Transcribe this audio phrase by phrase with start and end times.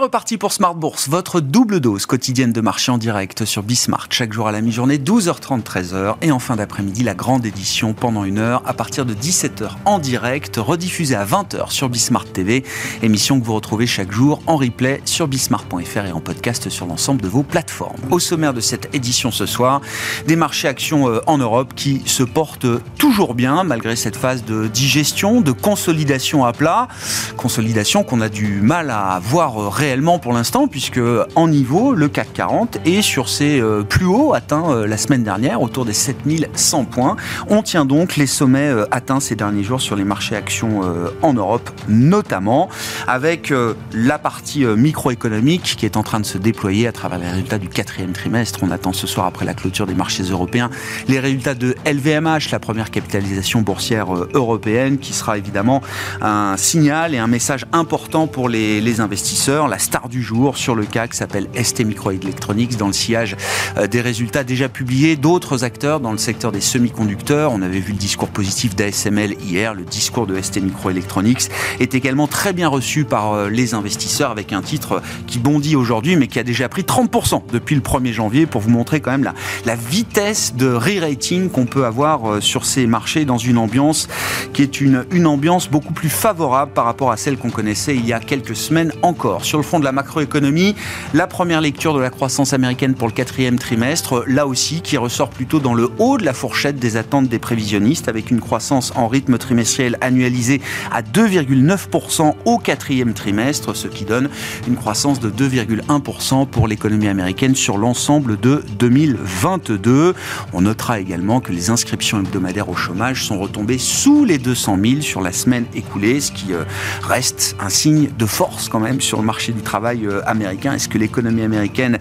[0.00, 4.32] Reparti pour Smart Bourse, votre double dose quotidienne de marché en direct sur Bismart, chaque
[4.32, 8.38] jour à la mi-journée, 12h30, 13h, et en fin d'après-midi, la grande édition pendant une
[8.38, 12.64] heure, à partir de 17h en direct, rediffusée à 20h sur Bismart TV,
[13.02, 17.20] émission que vous retrouvez chaque jour en replay sur bismart.fr et en podcast sur l'ensemble
[17.20, 18.00] de vos plateformes.
[18.10, 19.82] Au sommaire de cette édition ce soir,
[20.26, 24.66] des marchés actions euh, en Europe qui se portent toujours bien, malgré cette phase de
[24.66, 26.88] digestion, de consolidation à plat,
[27.36, 29.89] consolidation qu'on a du mal à voir réellement
[30.22, 31.00] pour l'instant, puisque
[31.34, 35.24] en niveau, le CAC 40 est sur ses euh, plus hauts atteints euh, la semaine
[35.24, 37.16] dernière, autour des 7100 points.
[37.48, 40.82] On tient donc les sommets euh, atteints ces derniers jours sur les marchés actions
[41.22, 42.68] en Europe, notamment,
[43.06, 43.52] avec
[43.92, 47.68] la partie microéconomique qui est en train de se déployer à travers les résultats du
[47.68, 48.60] quatrième trimestre.
[48.62, 50.70] On attend ce soir, après la clôture des marchés européens,
[51.08, 55.82] les résultats de LVMH, la première capitalisation boursière européenne, qui sera évidemment
[56.20, 61.14] un signal et un message important pour les, investisseurs star du jour sur le CAC
[61.14, 63.36] s'appelle ST Microelectronics dans le sillage
[63.76, 67.52] euh, des résultats déjà publiés d'autres acteurs dans le secteur des semi-conducteurs.
[67.52, 72.26] On avait vu le discours positif d'ASML hier, le discours de ST Microelectronics est également
[72.26, 76.38] très bien reçu par euh, les investisseurs avec un titre qui bondit aujourd'hui mais qui
[76.38, 79.32] a déjà pris 30% depuis le 1er janvier pour vous montrer quand même
[79.64, 84.08] la, vitesse de re-rating qu'on peut avoir euh, sur ces marchés dans une ambiance
[84.52, 88.06] qui est une, une ambiance beaucoup plus favorable par rapport à celle qu'on connaissait il
[88.06, 89.44] y a quelques semaines encore.
[89.44, 90.74] Sur le de la macroéconomie,
[91.14, 95.30] la première lecture de la croissance américaine pour le quatrième trimestre, là aussi qui ressort
[95.30, 99.06] plutôt dans le haut de la fourchette des attentes des prévisionnistes, avec une croissance en
[99.08, 100.60] rythme trimestriel annualisé
[100.90, 104.28] à 2,9% au quatrième trimestre, ce qui donne
[104.66, 110.14] une croissance de 2,1% pour l'économie américaine sur l'ensemble de 2022.
[110.52, 115.00] On notera également que les inscriptions hebdomadaires au chômage sont retombées sous les 200 000
[115.02, 116.64] sur la semaine écoulée, ce qui euh,
[117.02, 120.72] reste un signe de force quand même sur le marché du travail euh, américain.
[120.74, 121.98] Est-ce que l'économie américaine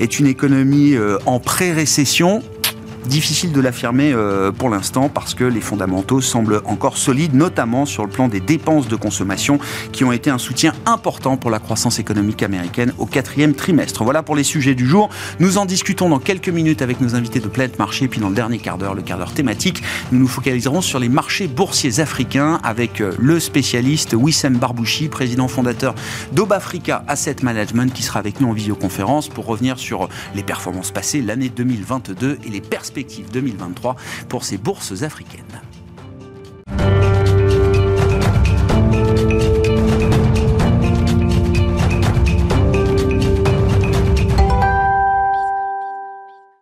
[0.00, 2.42] est une économie euh, en pré-récession?
[3.06, 8.04] Difficile de l'affirmer euh, pour l'instant parce que les fondamentaux semblent encore solides, notamment sur
[8.04, 9.58] le plan des dépenses de consommation
[9.90, 14.04] qui ont été un soutien important pour la croissance économique américaine au quatrième trimestre.
[14.04, 15.10] Voilà pour les sujets du jour.
[15.40, 18.06] Nous en discutons dans quelques minutes avec nos invités de Planète Marché.
[18.06, 19.82] Puis dans le dernier quart d'heure, le quart d'heure thématique,
[20.12, 25.48] nous nous focaliserons sur les marchés boursiers africains avec euh, le spécialiste Wissem Barbouchi, président
[25.48, 25.96] fondateur
[26.32, 31.20] d'Obafrica Asset Management, qui sera avec nous en visioconférence pour revenir sur les performances passées,
[31.20, 33.96] l'année 2022 et les perspectives perspective 2023
[34.28, 35.42] pour ces bourses africaines.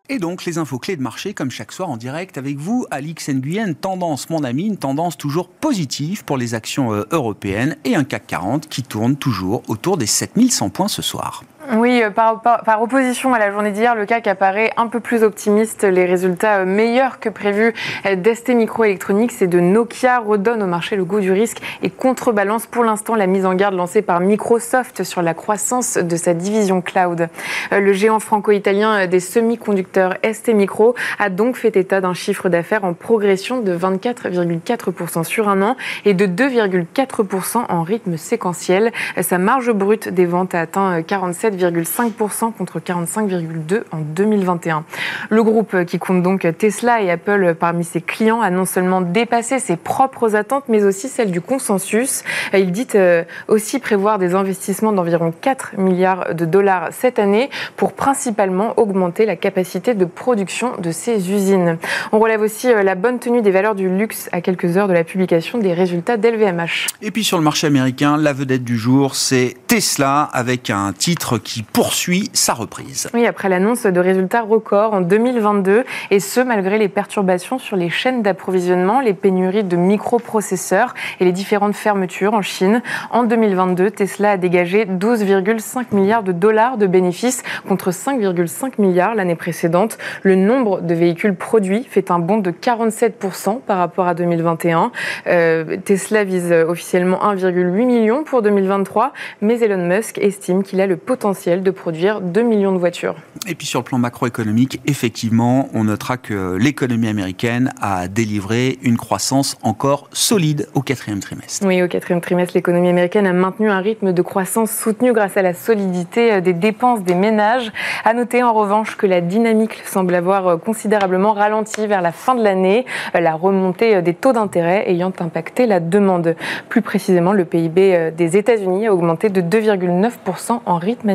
[0.09, 3.29] Et donc les infos clés de marché comme chaque soir en direct avec vous, Alix
[3.29, 8.05] Nguyen, tendance mon ami, une tendance toujours positive pour les actions euh, européennes et un
[8.05, 11.45] CAC 40 qui tourne toujours autour des 7100 points ce soir.
[11.75, 15.23] Oui, euh, par, par, opposition à la journée d'hier, le CAC apparaît un peu plus
[15.23, 15.85] optimiste.
[15.85, 17.73] Les résultats euh, meilleurs que prévus
[18.07, 22.67] euh, d'ST Microelectronics et de Nokia redonnent au marché le goût du risque et contrebalance
[22.67, 26.81] pour l'instant la mise en garde lancée par Microsoft sur la croissance de sa division
[26.81, 27.29] cloud.
[27.71, 32.95] Le géant franco-italien des semi-conducteurs ST Micro a donc fait état d'un chiffre d'affaires en
[32.95, 38.91] progression de 24,4% sur un an et de 2,4% en rythme séquentiel.
[39.21, 44.85] Sa marge brute des ventes a atteint 47 5% contre 45,2% en 2021.
[45.29, 49.59] Le groupe, qui compte donc Tesla et Apple parmi ses clients, a non seulement dépassé
[49.59, 52.25] ses propres attentes, mais aussi celles du consensus.
[52.55, 57.93] Il dit euh, aussi prévoir des investissements d'environ 4 milliards de dollars cette année pour
[57.93, 61.79] principalement augmenter la capacité de production de ses usines.
[62.13, 64.93] On relève aussi euh, la bonne tenue des valeurs du luxe à quelques heures de
[64.93, 66.87] la publication des résultats d'LVMH.
[67.03, 71.39] Et puis sur le marché américain, la vedette du jour, c'est Tesla avec un titre
[71.43, 73.09] qui poursuit sa reprise.
[73.15, 77.91] Oui, après l'annonce de résultats records en 2022, et ce, malgré les perturbations sur les
[77.91, 82.83] chaînes d'approvisionnement, les pénuries de microprocesseurs et les différentes fermetures en Chine.
[83.11, 89.37] En 2022, Tesla a dégagé 12,5 milliards de dollars de bénéfices contre 5,5 milliards l'année
[89.37, 89.99] précédente.
[90.23, 94.93] Le nombre de véhicules produits fait un bond de 47% par rapport à 2021.
[95.27, 100.97] Euh, Tesla vise officiellement 1,8 million pour 2023, mais Elon Musk estime qu'il a le
[100.97, 103.17] potentiel annuel de produire 2 millions de voitures.
[103.47, 108.97] Et puis sur le plan macroéconomique, effectivement, on notera que l'économie américaine a délivré une
[108.97, 111.67] croissance encore solide au quatrième trimestre.
[111.67, 115.43] Oui, au quatrième trimestre, l'économie américaine a maintenu un rythme de croissance soutenu grâce à
[115.43, 117.73] la solidité euh, des dépenses des ménages.
[118.05, 122.35] À noter en revanche que la dynamique semble avoir euh, considérablement ralenti vers la fin
[122.35, 122.85] de l'année,
[123.15, 126.37] euh, la remontée des taux d'intérêt ayant impacté la demande.
[126.69, 131.11] Plus précisément, le PIB des États-Unis a augmenté de 2,9% en rythme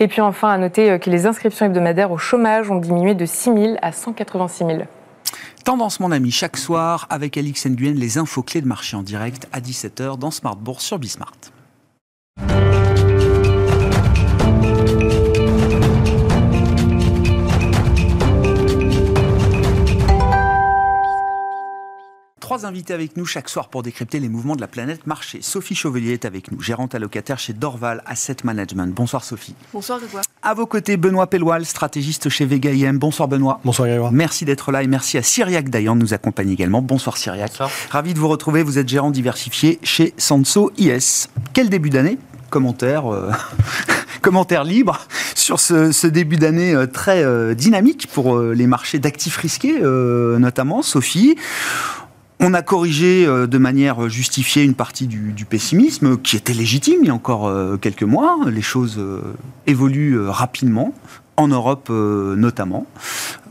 [0.00, 3.44] Et puis enfin, à noter que les inscriptions hebdomadaires au chômage ont diminué de 6
[3.52, 4.78] 000 à 186 000.
[5.64, 9.48] Tendance, mon ami, chaque soir avec Alix Nguyen, les infos clés de marché en direct
[9.52, 11.34] à 17h dans Smart Bourse sur Bismart.
[22.48, 25.40] Trois invités avec nous chaque soir pour décrypter les mouvements de la planète marché.
[25.42, 28.86] Sophie Chauvelier est avec nous, gérante allocataire chez Dorval Asset Management.
[28.86, 29.54] Bonsoir Sophie.
[29.74, 30.24] Bonsoir Grégoire.
[30.42, 32.96] À vos côtés, Benoît Pelloal, stratégiste chez Vega IM.
[32.96, 33.60] Bonsoir Benoît.
[33.66, 34.12] Bonsoir Grégoire.
[34.12, 36.80] Merci d'être là et merci à Cyriac Dayan de nous accompagner également.
[36.80, 37.50] Bonsoir Cyriac.
[37.50, 37.70] Bonsoir.
[37.90, 38.62] Ravi de vous retrouver.
[38.62, 41.28] Vous êtes gérant diversifié chez Sanso IS.
[41.52, 42.16] Quel début d'année?
[42.48, 43.12] Commentaire.
[43.12, 43.30] Euh,
[44.22, 45.00] commentaire libre
[45.34, 50.80] sur ce, début d'année euh, très euh, dynamique pour les marchés d'actifs risqués, notamment.
[50.80, 51.36] Sophie,
[52.40, 57.08] on a corrigé euh, de manière justifiée une partie du, pessimisme qui était légitime il
[57.08, 58.38] y a encore euh, quelques mois.
[58.50, 59.20] Les choses euh,
[59.66, 60.92] évoluent rapidement,
[61.36, 62.86] en Europe notamment.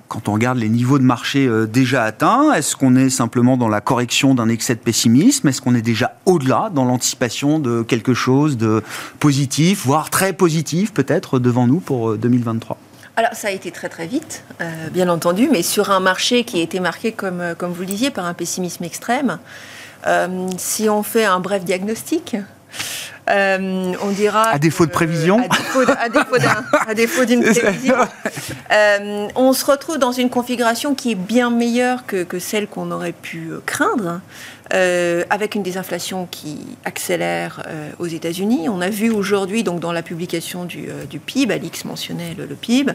[0.08, 3.82] Quand on regarde les niveaux de marché déjà atteints, est-ce qu'on est simplement dans la
[3.82, 5.48] correction d'un excès de pessimisme?
[5.48, 8.84] Est-ce qu'on est déjà au-delà dans l'anticipation de quelque chose de
[9.20, 12.78] positif, voire très positif peut-être devant nous pour 2023
[13.18, 16.60] alors ça a été très très vite, euh, bien entendu, mais sur un marché qui
[16.60, 19.40] a été marqué, comme, euh, comme vous le disiez, par un pessimisme extrême.
[20.06, 22.38] Euh, si on fait un bref diagnostic,
[23.28, 24.50] on dira...
[24.50, 25.50] À défaut de prévision
[26.88, 27.96] À défaut d'une prévision.
[29.36, 33.14] on se retrouve dans une configuration qui est bien meilleure que, que celle qu'on aurait
[33.14, 34.22] pu craindre.
[34.74, 38.68] Euh, avec une désinflation qui accélère euh, aux États-Unis.
[38.68, 42.92] On a vu aujourd'hui, donc dans la publication du, euh, PIB, Alix mentionnait le, PIB,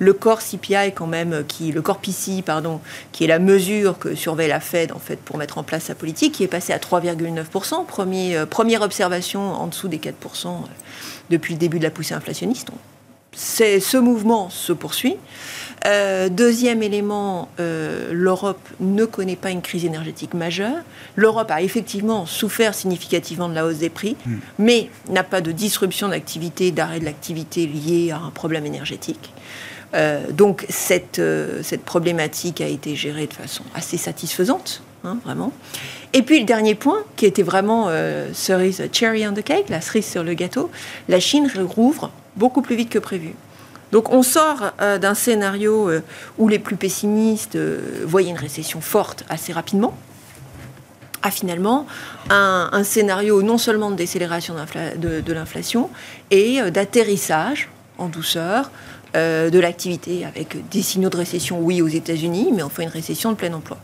[0.00, 2.80] le corps CPI quand même, qui, le corps PCI, pardon,
[3.12, 5.94] qui est la mesure que surveille la Fed en fait pour mettre en place sa
[5.94, 10.12] politique, qui est passé à 3,9%, premier, première observation en dessous des 4%
[11.30, 12.68] depuis le début de la poussée inflationniste.
[13.34, 15.16] ce mouvement se poursuit.
[15.86, 20.78] Euh, deuxième élément, euh, l'Europe ne connaît pas une crise énergétique majeure.
[21.14, 24.36] L'Europe a effectivement souffert significativement de la hausse des prix, hmm.
[24.58, 29.32] mais n'a pas de disruption d'activité, d'arrêt de l'activité liée à un problème énergétique.
[29.92, 31.20] Euh, donc cette,
[31.62, 35.52] cette problématique a été gérée de façon assez satisfaisante, hein, vraiment.
[36.14, 37.90] Et puis le dernier point, qui était vraiment
[38.32, 40.70] cerise cherry on the cake, la cerise sur le gâteau,
[41.08, 43.34] la Chine rouvre beaucoup plus vite que prévu.
[43.94, 46.02] Donc on sort euh, d'un scénario euh,
[46.36, 49.94] où les plus pessimistes euh, voyaient une récession forte assez rapidement
[51.22, 51.86] à finalement
[52.28, 54.56] un, scénario non seulement de décélération
[54.98, 55.88] de, l'inflation
[56.30, 58.70] et d'atterrissage en douceur
[59.14, 63.36] de l'activité avec des signaux de récession, oui, aux États-Unis, mais enfin une récession de
[63.36, 63.78] plein emploi.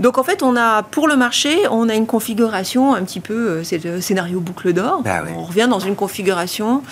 [0.00, 3.64] Donc en fait, on a pour le marché, on a une configuration un petit peu,
[3.64, 5.00] c'est le scénario boucle d'or.
[5.02, 6.82] Bah on revient dans une configuration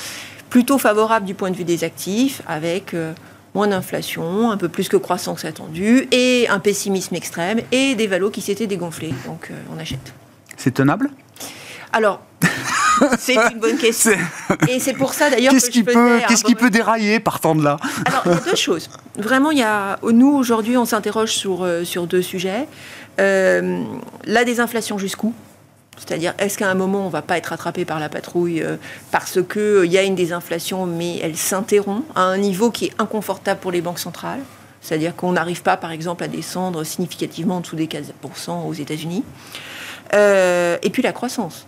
[0.55, 3.13] plutôt favorable du point de vue des actifs, avec euh,
[3.57, 8.31] moins d'inflation, un peu plus que croissance attendue, et un pessimisme extrême, et des valos
[8.31, 9.13] qui s'étaient dégonflés.
[9.27, 10.15] Donc euh, on achète.
[10.57, 11.11] C'est tenable?
[11.93, 12.21] Alors,
[13.19, 14.13] c'est une bonne question.
[14.69, 17.77] Et c'est pour ça d'ailleurs que qui peut, Qu'est-ce qui peut dérailler partant de là?
[18.05, 18.89] Alors, il y a deux choses.
[19.19, 22.69] Vraiment, il y a, nous, aujourd'hui, on s'interroge sur, euh, sur deux sujets.
[23.19, 25.35] la désinflation jusqu'où?
[25.97, 28.77] C'est-à-dire, est-ce qu'à un moment, on ne va pas être attrapé par la patrouille euh,
[29.11, 32.93] parce qu'il euh, y a une désinflation, mais elle s'interrompt à un niveau qui est
[32.99, 34.41] inconfortable pour les banques centrales?
[34.81, 39.25] C'est-à-dire qu'on n'arrive pas, par exemple, à descendre significativement en dessous des 4% aux États-Unis.
[40.13, 41.67] Euh, et puis la croissance.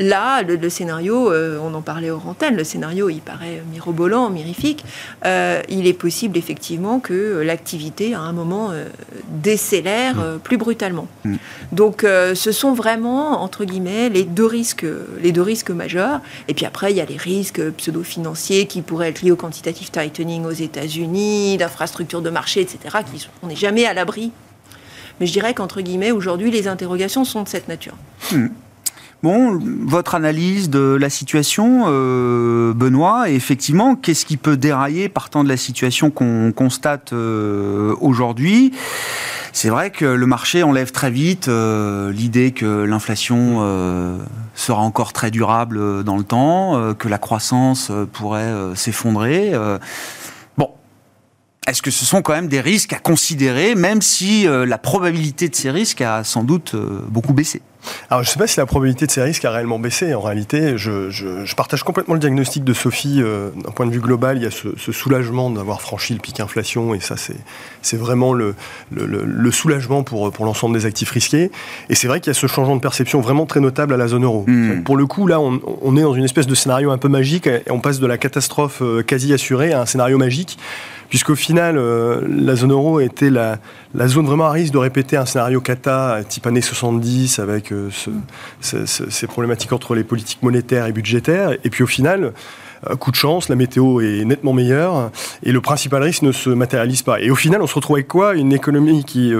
[0.00, 4.84] Là, le, scénario, euh, on en parlait au antenne, le scénario, il paraît mirobolant, mirifique.
[5.24, 8.84] Euh, il est possible effectivement que l'activité, à un moment, euh,
[9.28, 11.08] décélère plus brutalement.
[11.24, 11.36] Mm.
[11.72, 14.86] Donc, ce sont vraiment, entre guillemets, les deux, risques,
[15.20, 16.20] les deux risques majeurs.
[16.46, 19.90] Et puis après, il y a les risques pseudo-financiers qui pourraient être liés au quantitative
[19.90, 22.98] tightening aux États-Unis, d'infrastructures de marché, etc.
[23.12, 24.30] Qui, on n'est jamais à l'abri.
[25.18, 27.94] Mais je dirais qu'entre guillemets, aujourd'hui, les interrogations sont de cette nature.
[28.30, 28.46] Mm.
[29.24, 35.42] Bon, votre analyse de la situation, euh, Benoît, et effectivement, qu'est-ce qui peut dérailler partant
[35.42, 38.72] de la situation qu'on constate euh, aujourd'hui?
[39.52, 43.58] C'est vrai que le marché enlève très vite euh, l'idée que l'inflation
[44.54, 49.52] sera encore très durable dans le temps, que la croissance pourrait s'effondrer.
[50.56, 50.70] bon,
[51.66, 55.56] est-ce que ce sont quand même des risques à considérer, même si la probabilité de
[55.56, 56.76] ces risques a sans doute
[57.08, 57.62] beaucoup baissé?
[58.10, 60.14] Alors, je ne sais pas si la probabilité de ces risques a réellement baissé.
[60.14, 63.20] En réalité, je, partage complètement le diagnostic de Sophie.
[63.20, 66.40] Euh, d'un point de vue global, il y a ce, soulagement d'avoir franchi le pic
[66.40, 68.54] inflation, et ça, c'est vraiment le,
[69.50, 71.50] soulagement pour, pour l'ensemble des actifs risqués.
[71.88, 74.08] Et c'est vrai qu'il y a ce changement de perception vraiment très notable à la
[74.08, 74.44] zone euro.
[74.46, 74.82] Hmm.
[74.82, 77.62] Pour le coup, là, on, est dans une espèce de scénario un peu magique, et
[77.70, 80.58] on passe de la catastrophe euh, quasi assurée à un scénario magique
[81.08, 83.58] puisqu'au final, euh, la zone euro était la,
[84.06, 87.90] zone vraiment à risque de répéter un scénario cata type années 70 avec euh,
[88.60, 91.52] ces problématiques entre les politiques monétaires et budgétaires.
[91.64, 92.32] Et puis au final,
[92.88, 95.10] euh, coup de chance, la météo est nettement meilleure
[95.42, 97.20] et le principal risque ne se matérialise pas.
[97.20, 98.34] Et au final, on se retrouve avec quoi?
[98.34, 99.32] Une économie qui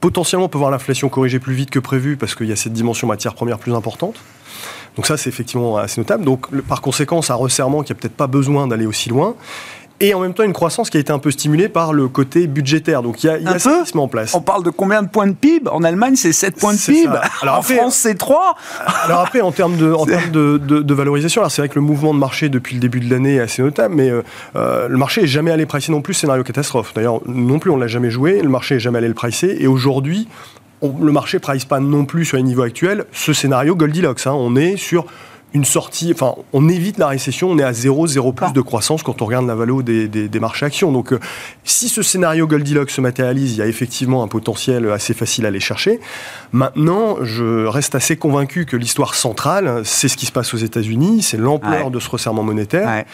[0.00, 3.06] potentiellement peut voir l'inflation corriger plus vite que prévu parce qu'il y a cette dimension
[3.06, 4.16] matière première plus importante.
[4.96, 6.24] Donc ça, c'est effectivement assez notable.
[6.24, 9.36] Donc, par conséquent, un resserrement qui a peut-être pas besoin d'aller aussi loin
[10.02, 12.48] et en même temps une croissance qui a été un peu stimulée par le côté
[12.48, 13.02] budgétaire.
[13.02, 14.34] Donc il y a, il y a ça qui se met en place.
[14.34, 17.08] On parle de combien de points de PIB En Allemagne, c'est 7 points de PIB.
[17.40, 18.56] Alors, en France, c'est 3.
[19.04, 22.12] Alors après, en termes de, en termes de, de, valorisation, c'est vrai que le mouvement
[22.12, 24.22] de marché depuis le début de l'année est assez notable, mais euh,
[24.56, 26.92] euh, le marché n'est jamais allé pricer non plus scénario catastrophe.
[26.94, 28.42] D'ailleurs, non plus, on ne l'a jamais joué.
[28.42, 29.56] Le marché n'est jamais allé le pricer.
[29.60, 30.26] Et aujourd'hui,
[30.82, 34.26] le marché ne price pas non plus sur les niveaux actuels ce scénario Goldilocks.
[34.26, 34.32] Hein.
[34.34, 35.06] On est sur
[35.54, 39.02] une sortie, enfin, on évite la récession, on est à 0, 0 plus de croissance
[39.02, 40.92] quand on regarde la valeur des, des, marchés actions.
[40.92, 41.20] Donc, euh,
[41.64, 45.48] si ce scénario Goldilocks se matérialise, il y a effectivement un potentiel assez facile à
[45.48, 46.00] aller chercher.
[46.52, 51.22] Maintenant, je reste assez convaincu que l'histoire centrale, c'est ce qui se passe aux États-Unis,
[51.22, 53.04] c'est l'ampleur de ce resserrement monétaire.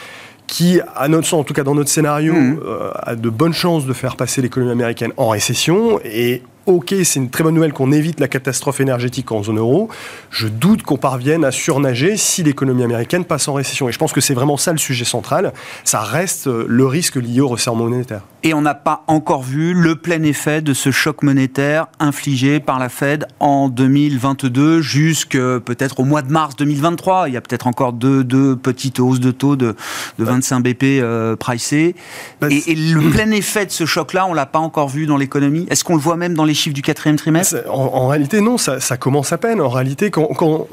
[0.47, 2.61] qui, à notre sens, en tout cas dans notre scénario, mmh.
[2.65, 6.01] euh, a de bonnes chances de faire passer l'économie américaine en récession.
[6.05, 9.89] Et ok, c'est une très bonne nouvelle qu'on évite la catastrophe énergétique en zone euro.
[10.31, 13.89] Je doute qu'on parvienne à surnager si l'économie américaine passe en récession.
[13.89, 15.55] Et je pense que c'est vraiment ça le sujet central.
[15.85, 18.21] Ça reste euh, le risque lié au resserrement monétaire.
[18.45, 22.79] Et on n'a pas encore vu le plein effet de ce choc monétaire infligé par
[22.79, 27.29] la Fed en 2022 jusque peut-être au mois de mars 2023.
[27.29, 29.75] Il y a peut-être encore deux, petites hausses de taux de,
[30.19, 31.97] 25 BP euh, pricées.
[32.41, 35.17] Bah, et, et, le plein effet de ce choc-là, on l'a pas encore vu dans
[35.17, 35.67] l'économie.
[35.69, 37.57] Est-ce qu'on le voit même dans les chiffres du quatrième trimestre?
[37.69, 39.61] En, réalité, non, ça, commence à peine.
[39.61, 40.69] En réalité, quand,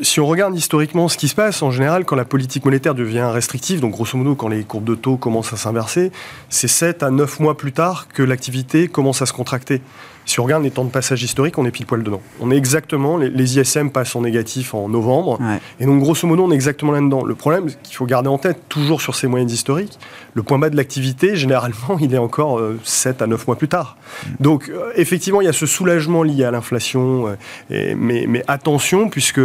[0.00, 3.28] si on regarde historiquement ce qui se passe, en général, quand la politique monétaire devient
[3.32, 6.12] restrictive, donc grosso modo, quand les courbes de taux commencent à s'inverser,
[6.48, 9.80] c'est 7 à 9 mois plus tard que l'activité commence à se contracter.
[10.26, 12.20] Si on regarde les temps de passage historiques, on est pile poil dedans.
[12.40, 15.38] On est exactement, les, ISM passent en négatif en novembre,
[15.78, 17.24] et donc grosso modo, on est exactement là-dedans.
[17.24, 20.00] Le problème qu'il faut garder en tête, toujours sur ces moyennes historiques,
[20.34, 23.68] le point bas de l'activité, généralement, il est encore 7 euh, à 9 mois plus
[23.68, 23.96] tard.
[24.24, 24.30] Mm.
[24.40, 27.28] Donc, euh, effectivement, il y a ce soulagement lié à l'inflation,
[27.70, 29.40] euh, mais, mais, attention, puisque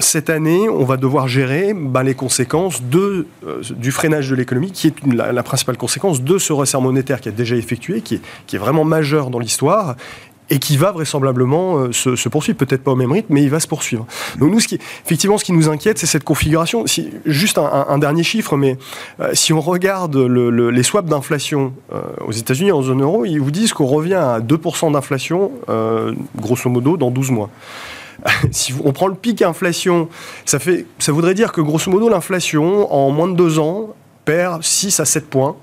[0.00, 3.26] cette année, on va devoir gérer bah, les conséquences de,
[3.70, 7.32] du freinage de l'économie, qui est la, principale conséquence de ce resserre monétaire qui a
[7.32, 8.20] déjà effectué, qui
[8.52, 9.96] est, vraiment majeur dans l'histoire
[10.50, 13.58] et qui va vraisemblablement euh, se, poursuivre, peut-être pas au même rythme, mais il va
[13.58, 14.06] se poursuivre.
[14.38, 16.84] Donc nous, effectivement, ce qui nous inquiète, c'est cette configuration.
[17.24, 18.76] Juste un, dernier chiffre, mais
[19.20, 23.50] euh, si on regarde les swaps d'inflation euh, aux États-Unis en zone euro, ils vous
[23.50, 25.52] disent qu'on revient à 2% d'inflation,
[26.36, 27.50] grosso modo, dans 12 mois.
[28.50, 30.08] si on prend le pic inflation,
[30.44, 34.62] ça, fait, ça voudrait dire que grosso modo, l'inflation, en moins de deux ans, perd
[34.62, 35.56] 6 à 7 points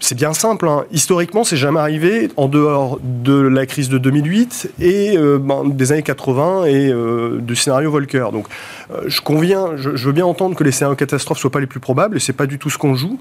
[0.00, 0.68] c'est bien simple.
[0.68, 0.84] Hein.
[0.92, 5.92] Historiquement, c'est jamais arrivé en dehors de la crise de 2008 et euh, ben, des
[5.92, 8.26] années 80 et euh, du scénario Volcker.
[8.32, 8.46] Donc,
[8.90, 11.80] euh, je conviens, je, veux bien entendre que les scénarios catastrophes soient pas les plus
[11.80, 13.18] probables et c'est pas du tout ce qu'on joue.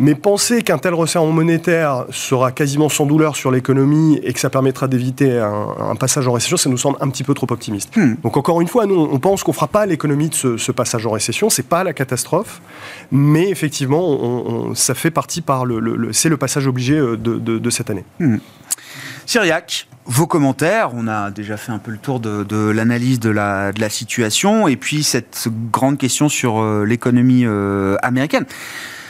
[0.00, 4.48] Mais penser qu'un tel resserrement monétaire sera quasiment sans douleur sur l'économie et que ça
[4.48, 7.96] permettra d'éviter un, passage en récession, ça nous semble un petit peu trop optimiste.
[7.96, 8.14] Hmm.
[8.22, 11.10] Donc encore une fois, nous, on pense qu'on fera pas l'économie de ce, passage en
[11.10, 11.50] récession.
[11.50, 12.62] C'est pas la catastrophe,
[13.10, 18.04] mais effectivement, ça fait partie par le, c'est le passage obligé euh, de, cette année.
[18.20, 18.36] Hmm.
[19.26, 20.90] Syriac, vos commentaires.
[20.94, 24.68] On a déjà fait un peu le tour de, l'analyse de la, de la, situation
[24.68, 28.46] et puis cette grande question sur euh, l'économie euh, américaine.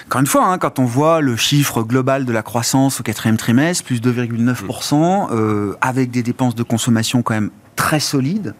[0.08, 3.36] Encore une fois, hein, quand on voit le chiffre global de la croissance au quatrième
[3.36, 8.54] trimestre, plus 2,9%, euh, avec des dépenses de consommation quand même très solides,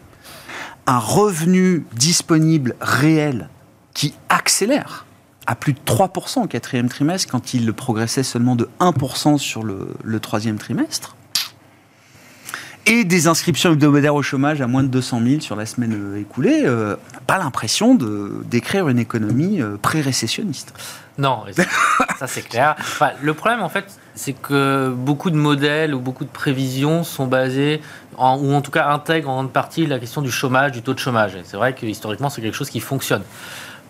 [0.85, 3.49] un revenu disponible réel
[3.95, 5.07] qui accélère
[5.47, 10.19] à plus de 3% au quatrième trimestre, quand il progressait seulement de 1% sur le,
[10.19, 11.15] troisième trimestre,
[12.85, 16.19] et des inscriptions hebdomadaires au chômage à moins de 200 000 sur la semaine euh,
[16.19, 16.95] écoulée, euh,
[17.27, 17.95] pas l'impression
[18.45, 20.73] d'écrire une économie euh, pré-récessionniste.
[21.17, 21.43] Non,
[22.17, 22.75] ça c'est clair.
[23.21, 27.81] le problème en fait, c'est que beaucoup de modèles ou beaucoup de prévisions sont basés,
[28.17, 30.99] ou en tout cas intègrent en grande partie la question du chômage, du taux de
[30.99, 31.37] chômage.
[31.43, 33.23] C'est vrai que historiquement, c'est quelque chose qui fonctionne.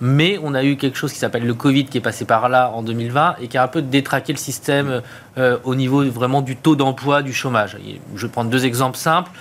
[0.01, 2.72] Mais on a eu quelque chose qui s'appelle le Covid qui est passé par là
[2.74, 5.01] en 2020 et qui a un peu détraqué le système
[5.38, 7.77] euh, au niveau vraiment du taux d'emploi, du chômage.
[8.15, 9.32] Je vais prendre deux exemples simples.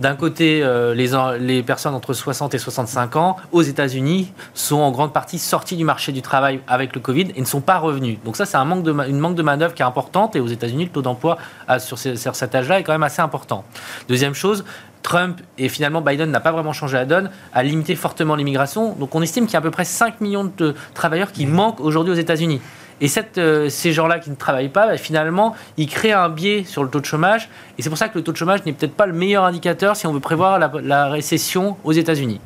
[0.00, 5.12] D'un côté, euh, les, personnes entre 60 et 65 ans aux États-Unis sont en grande
[5.12, 8.18] partie sorties du marché du travail avec le Covid et ne sont pas revenus.
[8.24, 10.46] Donc ça, c'est un manque de, une manque de manœuvre qui est importante et aux
[10.46, 11.38] États-Unis, le taux d'emploi
[11.78, 13.64] sur, sur cet âge-là est quand même assez important.
[14.08, 14.64] Deuxième chose,
[15.02, 18.94] Trump et finalement Biden n'a pas vraiment changé la donne, a limité fortement l'immigration.
[18.94, 21.80] Donc on estime qu'il y a à peu près 5 millions de travailleurs qui manquent
[21.80, 22.60] aujourd'hui aux États-Unis.
[23.00, 26.62] Et cette, euh, ces gens-là qui ne travaillent pas, bah, finalement, ils créent un biais
[26.64, 27.48] sur le taux de chômage.
[27.76, 29.96] Et c'est pour ça que le taux de chômage n'est peut-être pas le meilleur indicateur
[29.96, 32.40] si on veut prévoir la, récession aux États-Unis.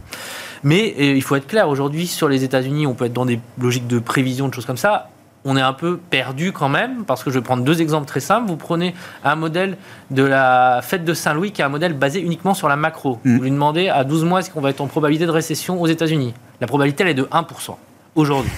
[0.63, 3.39] Mais euh, il faut être clair, aujourd'hui, sur les États-Unis, on peut être dans des
[3.61, 5.11] logiques de prévision, de choses comme ça
[5.49, 8.21] on est un peu perdu quand même, parce que je vais prendre deux exemples très
[8.21, 8.49] simples.
[8.49, 9.79] Vous prenez un modèle
[10.11, 13.21] de la fête de Saint-Louis, qui est un modèle basé uniquement sur la macro.
[13.25, 13.37] Mm.
[13.37, 15.87] Vous lui demandez à 12 mois est-ce qu'on va être en probabilité de récession aux
[15.87, 16.35] États-Unis?
[16.61, 17.77] La probabilité, elle est de 1%
[18.17, 18.51] aujourd'hui.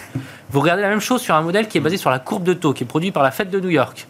[0.50, 2.54] Vous regardez la même chose sur un modèle qui est basé sur la courbe de
[2.54, 4.08] taux, qui est produit par la fête de New York.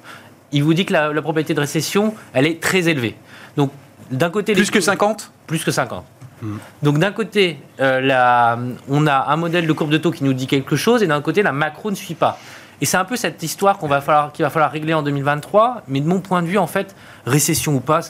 [0.53, 3.17] Il vous dit que la, probabilité de récession, elle est très élevée.
[3.57, 3.73] Donc,
[4.13, 4.53] d'un côté...
[4.53, 6.05] Plus que 50 Plus que 50.
[6.43, 6.57] Mm.
[6.83, 8.57] Donc d'un côté, euh,
[8.89, 11.21] on a un modèle de courbe de taux qui nous dit quelque chose, et d'un
[11.21, 12.39] côté, la macro ne suit pas.
[12.81, 15.83] Et c'est un peu cette histoire qu'on va falloir, qu'il va falloir régler en 2023.
[15.89, 16.95] Mais de mon point de vue, en fait,
[17.27, 18.01] récession ou pas,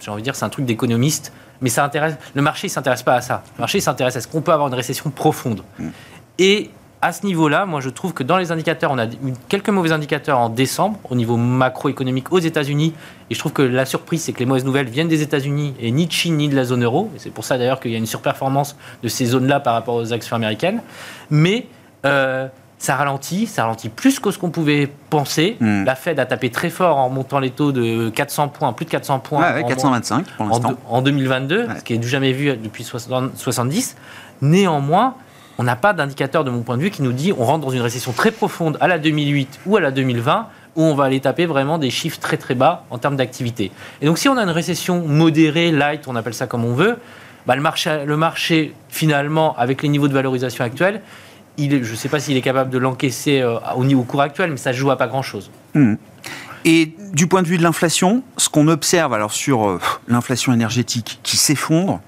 [0.00, 1.32] j'ai envie de dire, c'est un truc d'économiste.
[1.60, 3.42] Mais ça intéresse, le marché ne s'intéresse pas à ça.
[3.56, 5.62] Le marché s'intéresse à ce qu'on peut avoir une récession profonde.
[5.78, 5.88] Mm.
[6.38, 6.70] Et
[7.00, 9.92] à ce niveau-là, moi je trouve que dans les indicateurs, on a eu quelques mauvais
[9.92, 12.94] indicateurs en décembre au niveau macroéconomique aux États-Unis.
[13.30, 15.90] Et je trouve que la surprise, c'est que les mauvaises nouvelles viennent des États-Unis et
[15.90, 17.10] ni de Chine ni de la zone euro.
[17.14, 19.94] Et c'est pour ça d'ailleurs qu'il y a une surperformance de ces zones-là par rapport
[19.94, 20.82] aux actions américaines.
[21.30, 21.66] Mais
[22.04, 25.56] euh, ça ralentit, ça ralentit plus que ce qu'on pouvait penser.
[25.60, 25.84] Hmm.
[25.84, 28.90] La Fed a tapé très fort en montant les taux de 400 points, plus de
[28.90, 29.54] 400 points.
[29.54, 30.74] Ouais, 425 pour l'instant.
[30.88, 33.96] En, 2022, ce qui est du jamais vu depuis 70.
[34.40, 35.14] Néanmoins,
[35.58, 37.72] on n'a pas d'indicateur de mon point de vue qui nous dit on rentre dans
[37.72, 41.18] une récession très profonde à la 2008 ou à la 2020 où on va aller
[41.18, 43.72] taper vraiment des chiffres très très bas en termes d'activité.
[44.00, 46.98] Et donc si on a une récession modérée, light, on appelle ça comme on veut,
[47.46, 51.00] bah, le, marché, le marché finalement avec les niveaux de valorisation actuels,
[51.58, 54.56] je ne sais pas s'il est capable de l'encaisser euh, au niveau cours actuel, mais
[54.56, 55.50] ça joue à pas grand-chose.
[55.74, 55.94] Hmm.
[56.64, 61.20] Et du point de vue de l'inflation, ce qu'on observe alors sur euh, l'inflation énergétique
[61.22, 62.00] qui s'effondre,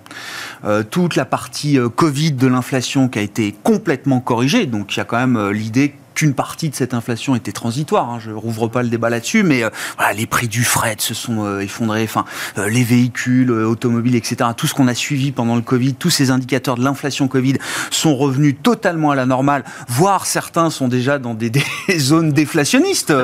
[0.65, 5.01] euh, toute la partie Covid de l'inflation qui a été complètement corrigée, donc il y
[5.01, 8.11] a quand même l'idée qu'une partie de cette inflation était transitoire.
[8.11, 11.15] Hein, je rouvre pas le débat là-dessus, mais euh, voilà, les prix du fret se
[11.15, 12.03] sont euh, effondrés.
[12.03, 12.27] Enfin,
[12.59, 14.51] euh, les véhicules automobiles, etc.
[14.55, 17.55] Tout ce qu'on a suivi pendant le Covid, tous ces indicateurs de l'inflation Covid
[17.91, 19.65] sont revenus totalement à la normale.
[19.89, 21.51] Voire certains sont déjà dans des,
[21.99, 23.15] zones déflationnistes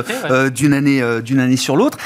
[0.54, 1.98] d'une année d'une année sur l'autre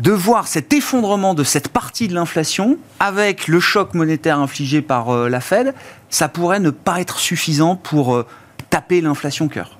[0.00, 5.28] de voir cet effondrement de cette partie de l'inflation avec le choc monétaire infligé par
[5.28, 5.74] la Fed,
[6.10, 8.24] ça pourrait ne pas être suffisant pour
[8.70, 9.77] taper l'inflation cœur.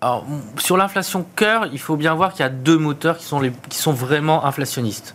[0.00, 0.26] Alors,
[0.58, 3.50] sur l'inflation cœur, il faut bien voir qu'il y a deux moteurs qui sont, les,
[3.68, 5.14] qui sont vraiment inflationnistes.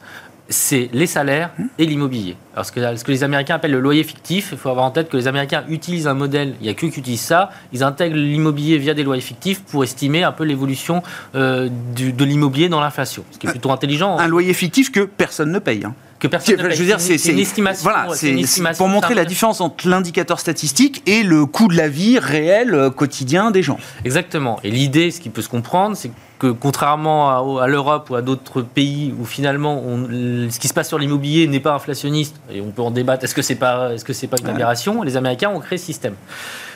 [0.50, 2.36] C'est les salaires et l'immobilier.
[2.54, 4.92] Alors, ce que, ce que, les Américains appellent le loyer fictif, il faut avoir en
[4.92, 7.84] tête que les Américains utilisent un modèle, il n'y a que qui utilisent ça, ils
[7.84, 11.04] intègrent l'immobilier via des loyers fictifs pour estimer un peu l'évolution
[11.36, 14.18] euh, de l'immobilier dans l'inflation, ce qui est plutôt intelligent.
[14.18, 15.86] Un loyer fictif que personne ne paye.
[15.86, 17.84] Hein que personne Je veux dire, c'est une estimation.
[17.84, 18.38] Voilà, c'est
[18.78, 22.90] pour montrer la différence entre l'indicateur statistique et le coût de la vie réel euh,
[22.92, 23.78] quotidien des gens.
[24.06, 24.60] Exactement.
[24.64, 28.62] Et l'idée, ce qui peut se comprendre, c'est que contrairement à, l'Europe ou à d'autres
[28.62, 32.82] pays où finalement ce qui se passe sur l'immobilier n'est pas inflationniste, et on peut
[32.82, 35.02] en débattre, est-ce que c'est pas, est-ce que c'est pas une aberration?
[35.04, 36.16] Les Américains ont créé ce système.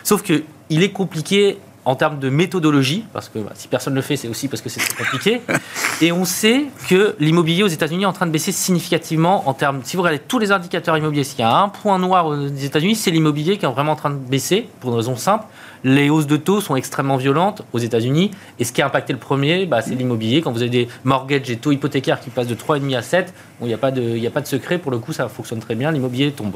[0.03, 3.99] Sauf que il est compliqué en termes de méthodologie, parce que bah, si personne ne
[3.99, 5.41] le fait, c'est aussi parce que c'est compliqué.
[6.01, 9.81] Et on sait que l'immobilier aux États-Unis est en train de baisser significativement en termes.
[9.83, 12.95] Si vous regardez tous les indicateurs immobiliers, s'il y a un point noir aux États-Unis,
[12.95, 15.45] c'est l'immobilier qui est vraiment en train de baisser, pour une raison simple.
[15.83, 18.31] Les hausses de taux sont extrêmement violentes aux États-Unis.
[18.57, 20.41] Et ce qui a impacté le premier, bah, c'est l'immobilier.
[20.41, 23.67] Quand vous avez des mortgages et taux hypothécaires qui passent de 3,5 à 7, il
[23.67, 24.79] n'y a, pas de, a pas de secret.
[24.79, 25.91] Pour le coup, ça fonctionne très bien.
[25.91, 26.55] L'immobilier tombe.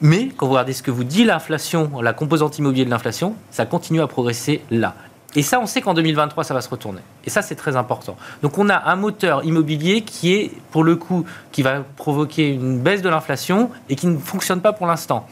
[0.00, 3.66] Mais quand vous regardez ce que vous dit l'inflation, la composante immobilière de l'inflation, ça
[3.66, 4.94] continue à progresser là.
[5.34, 7.00] Et ça, on sait qu'en 2023, ça va se retourner.
[7.24, 8.16] Et ça, c'est très important.
[8.42, 12.78] Donc, on a un moteur immobilier qui est, pour le coup, qui va provoquer une
[12.78, 15.26] baisse de l'inflation et qui ne fonctionne pas pour l'instant.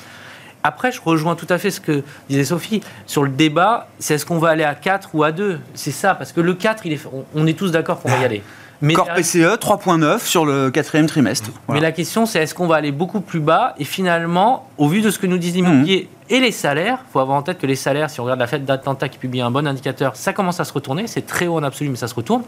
[0.62, 3.88] Après, je rejoins tout à fait ce que disait Sophie sur le débat.
[4.00, 6.54] C'est est-ce qu'on va aller à 4 ou à 2 C'est ça, parce que le
[6.54, 8.42] 4, il est, on est tous d'accord qu'on va y aller.
[8.82, 11.50] Mais Corps PCE 3.9 sur le quatrième trimestre.
[11.68, 15.00] Mais la question, c'est est-ce qu'on va aller beaucoup plus bas Et finalement, au vu
[15.00, 16.34] de ce que nous disent l'immobilier mmh.
[16.34, 18.46] et les salaires, il faut avoir en tête que les salaires, si on regarde la
[18.46, 21.06] fête d'Atlanta qui publie un bon indicateur, ça commence à se retourner.
[21.06, 22.42] C'est très haut en absolu, mais ça se retourne.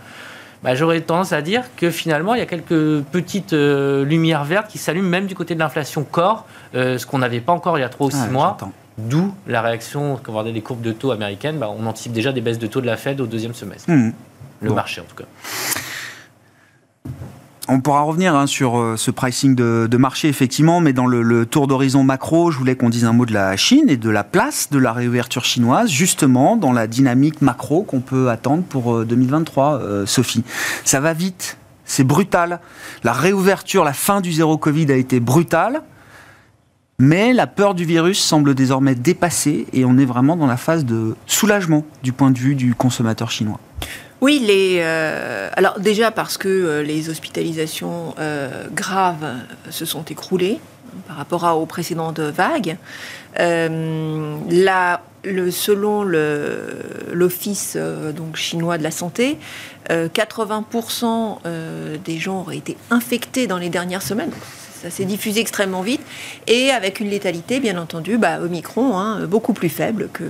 [0.63, 4.69] bah, j'aurais tendance à dire que finalement, il y a quelques petites euh, lumières vertes
[4.69, 7.83] qui s'allument même du côté de l'inflation corps, euh, ce qu'on n'avait pas encore il
[7.83, 8.57] y a 3 ou 6 Ah, mois.
[8.99, 12.33] D'où la réaction, quand on regarde les courbes de taux américaines, bah, on anticipe déjà
[12.33, 13.89] des baisses de taux de la Fed au deuxième semestre.
[13.91, 14.11] Hmm.
[14.61, 14.75] Le Bon.
[14.75, 15.25] marché, en tout cas.
[17.71, 21.67] On pourra revenir hein, sur euh, ce pricing de, marché, effectivement, mais dans le, tour
[21.67, 24.71] d'horizon macro, je voulais qu'on dise un mot de la Chine et de la place
[24.71, 29.81] de la réouverture chinoise, justement, dans la dynamique macro qu'on peut attendre pour euh, 2023,
[29.81, 30.45] euh, Sophie.
[30.87, 32.61] Ça va vite, c'est brutal.
[33.05, 35.83] La réouverture, la fin du zéro Covid a été brutale,
[36.99, 40.87] mais la peur du virus semble désormais dépassée et on est vraiment dans la phase
[40.87, 43.61] de soulagement du point de vue du consommateur chinois.
[44.21, 49.37] Oui, les, euh, alors déjà parce que euh, les hospitalisations euh, graves euh,
[49.71, 52.77] se sont écroulées hein, par rapport à, aux précédentes vagues.
[53.39, 56.03] Euh, là, le, selon
[57.13, 59.39] l'Office donc chinois de la santé,
[59.91, 64.33] euh, 80% euh, des gens auraient été infectés dans les dernières semaines.
[64.83, 66.01] Ça s'est diffusé extrêmement vite
[66.47, 70.25] et avec une létalité, bien entendu, bah, Omicron, hein, beaucoup plus faible que,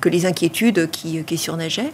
[0.00, 1.92] que les inquiétudes qui, qui surnageaient.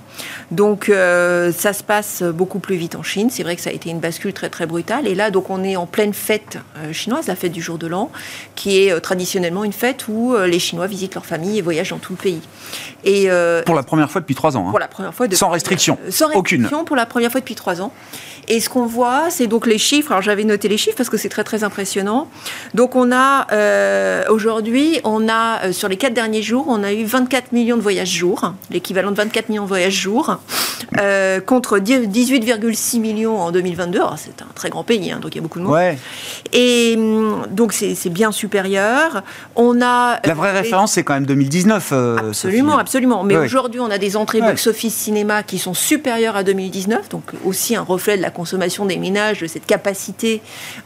[0.51, 3.29] Donc euh, ça se passe beaucoup plus vite en Chine.
[3.31, 5.07] C'est vrai que ça a été une bascule très très brutale.
[5.07, 7.87] Et là, donc on est en pleine fête euh, chinoise, la fête du jour de
[7.87, 8.11] l'an,
[8.55, 11.99] qui est euh, traditionnellement une fête où les Chinois visitent leur famille et voyagent dans
[11.99, 12.41] tout le pays.
[13.05, 14.67] Et euh, Pour la première fois depuis trois ans.
[14.69, 14.71] hein.
[14.71, 15.27] pour la première fois.
[15.27, 15.99] depuis- Sans restriction.
[16.11, 16.63] Sans Aucune.
[16.63, 17.93] restriction pour la première fois depuis trois ans.
[18.49, 20.13] Et ce qu'on voit, c'est donc les chiffres.
[20.13, 22.29] Alors j'avais noté les chiffres parce que c'est très très impressionnant.
[22.75, 27.05] Donc on a euh, aujourd'hui, on a sur les quatre derniers jours, on a eu
[27.05, 30.39] 24 millions de jour, l'équivalent de 24 millions de voyages jour,
[31.01, 33.99] euh, contre 10 18,6 millions en 2022.
[33.99, 35.75] Alors, C'est un très grand pays, hein, donc il y a beaucoup de monde.
[35.75, 35.99] Ouais.
[36.53, 39.23] Et hum, donc c'est bien supérieur.
[39.55, 41.91] On a La vraie euh, référence, c'est quand même 2019.
[41.93, 43.23] euh, Absolument, absolument.
[43.25, 43.45] Mais Ouais.
[43.45, 44.49] aujourd'hui, on a des entrées Ouais.
[44.49, 48.97] box-office cinéma qui sont supérieures à 2019, donc aussi un reflet de la consommation des
[48.99, 50.41] ménages, de cette capacité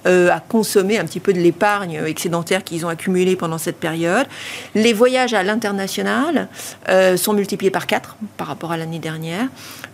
[0.06, 4.26] euh, à consommer un petit peu de l'épargne excédentaire qu'ils ont accumulée pendant cette période.
[4.74, 6.48] Les voyages à l'international
[7.16, 9.46] sont multipliés par 4 par rapport à l'année dernière.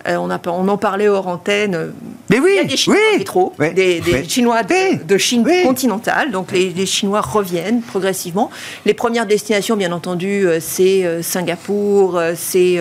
[0.06, 1.92] Euh, on, a, on en parlait hors antenne.
[2.30, 3.18] Mais oui, Il y a des Chinois oui.
[3.18, 4.02] métro, des.
[4.28, 6.30] Chinois de, Chine continentale.
[6.30, 8.50] Donc les, les Chinois reviennent progressivement.
[8.84, 12.78] Les premières destinations, bien entendu, euh, c'est euh, Singapour, c'est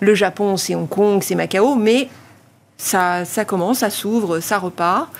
[0.00, 2.08] le Japon, c'est Hong Kong, c'est Macao, mais
[2.76, 5.10] ça, ça commence, ça s'ouvre, ça repart.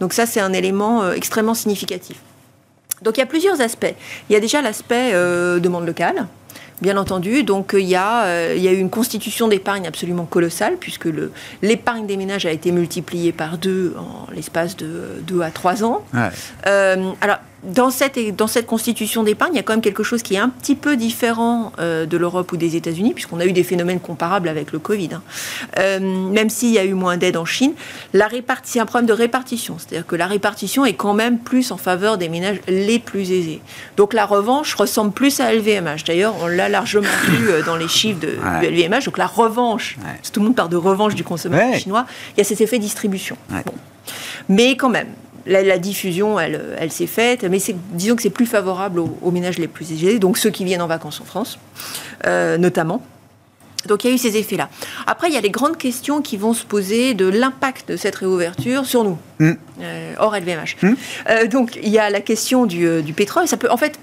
[0.00, 2.16] Donc ça, c'est un élément extrêmement significatif.
[3.02, 3.94] Donc il y a plusieurs aspects.
[4.28, 6.26] Il y a déjà l'aspect euh, demande locale.
[6.80, 9.86] Bien entendu, donc euh, il y, a, euh, il y a eu une constitution d'épargne
[9.86, 11.08] absolument colossale, puisque
[11.60, 16.04] l'épargne des ménages a été multipliée par deux en l'espace de deux à trois ans.
[16.14, 16.28] Ouais.
[16.66, 20.22] Euh, alors, dans cette, dans cette constitution d'épargne, il y a quand même quelque chose
[20.22, 23.52] qui est un petit peu différent euh, de l'Europe ou des États-Unis, puisqu'on a eu
[23.52, 25.10] des phénomènes comparables avec le Covid.
[25.14, 25.22] hein.
[25.78, 27.72] Euh, même s'il y a eu moins d'aide en Chine,
[28.12, 28.28] la
[28.62, 29.76] c'est un problème de répartition.
[29.78, 33.60] C'est-à-dire que la répartition est quand même plus en faveur des ménages les plus aisés.
[33.96, 36.04] Donc la revanche ressemble plus à LVMH.
[36.06, 38.60] D'ailleurs, on l'a largement vu euh, dans les chiffres de, Ouais.
[38.60, 39.04] du LVMH.
[39.06, 40.20] Donc la revanche, Ouais.
[40.32, 41.78] tout le monde parle de revanche du consommateur Ouais.
[41.80, 43.36] chinois, il y a cet effet distribution.
[43.50, 43.72] Bon.
[44.48, 45.08] Mais quand même,
[45.48, 47.58] la, la diffusion, elle, elle s'est faite, mais
[47.92, 50.82] disons que c'est plus favorable aux, aux ménages les plus aisés, donc ceux qui viennent
[50.82, 51.58] en vacances en France,
[52.26, 53.02] euh, notamment.
[53.86, 54.68] Donc il y a eu ces effets-là.
[55.06, 58.16] Après, il y a les grandes questions qui vont se poser de l'impact de cette
[58.16, 59.52] réouverture sur nous, Mm.
[59.80, 60.76] euh, hors LVMH.
[60.82, 60.92] Mm.
[61.30, 63.46] Euh, donc il y a la question du, du pétrole.
[63.48, 63.98] Ça peut, en fait,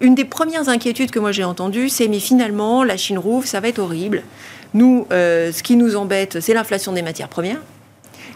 [0.00, 3.60] une des premières inquiétudes que moi j'ai entendues, c'est mais finalement, la Chine rouvre, ça
[3.60, 4.22] va être horrible.
[4.74, 7.60] Nous, euh, ce qui nous embête, c'est l'inflation des matières premières.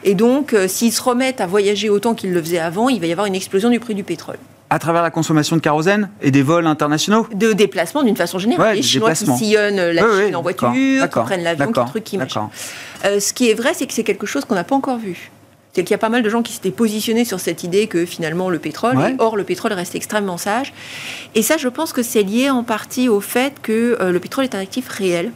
[0.04, 3.06] Et donc, euh, s'ils se remettent à voyager autant qu'ils le faisaient avant, il va
[3.06, 4.38] y avoir une explosion du prix du pétrole.
[4.72, 7.26] À travers la consommation de kérosène et des vols internationaux?
[7.34, 8.68] De déplacement d'une façon générale.
[8.68, 9.36] Ouais, les Chinois qui déplacements.
[9.36, 12.50] sillonnent la Chine en voiture, qui prennent l'avion, qui truc, qui machin.
[13.04, 15.30] Euh, ce qui est vrai, c'est que c'est quelque chose qu'on n'a pas encore vu.
[15.72, 18.04] C'est qu'il y a pas mal de gens qui s'étaient positionnés sur cette idée que
[18.06, 19.12] finalement le pétrole, Ouais.
[19.12, 20.72] et or le pétrole reste extrêmement sage.
[21.34, 24.44] Et ça, je pense que c'est lié en partie au fait que euh, le pétrole
[24.44, 25.30] est un actif réel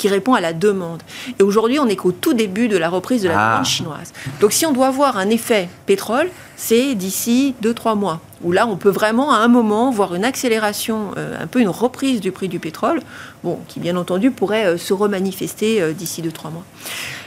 [0.00, 1.02] qui répond à la demande.
[1.38, 3.50] Et aujourd'hui, on n'est qu'au tout début de la reprise de la Ah.
[3.52, 4.12] demande chinoise.
[4.40, 8.76] Donc si on doit avoir un effet pétrole, c'est d'ici 2-3 mois, où là, on
[8.76, 12.48] peut vraiment à un moment voir une accélération, euh, un peu une reprise du prix
[12.48, 13.02] du pétrole,
[13.44, 16.64] bon, qui bien entendu pourrait euh, se remanifester euh, d'ici 2-3 mois.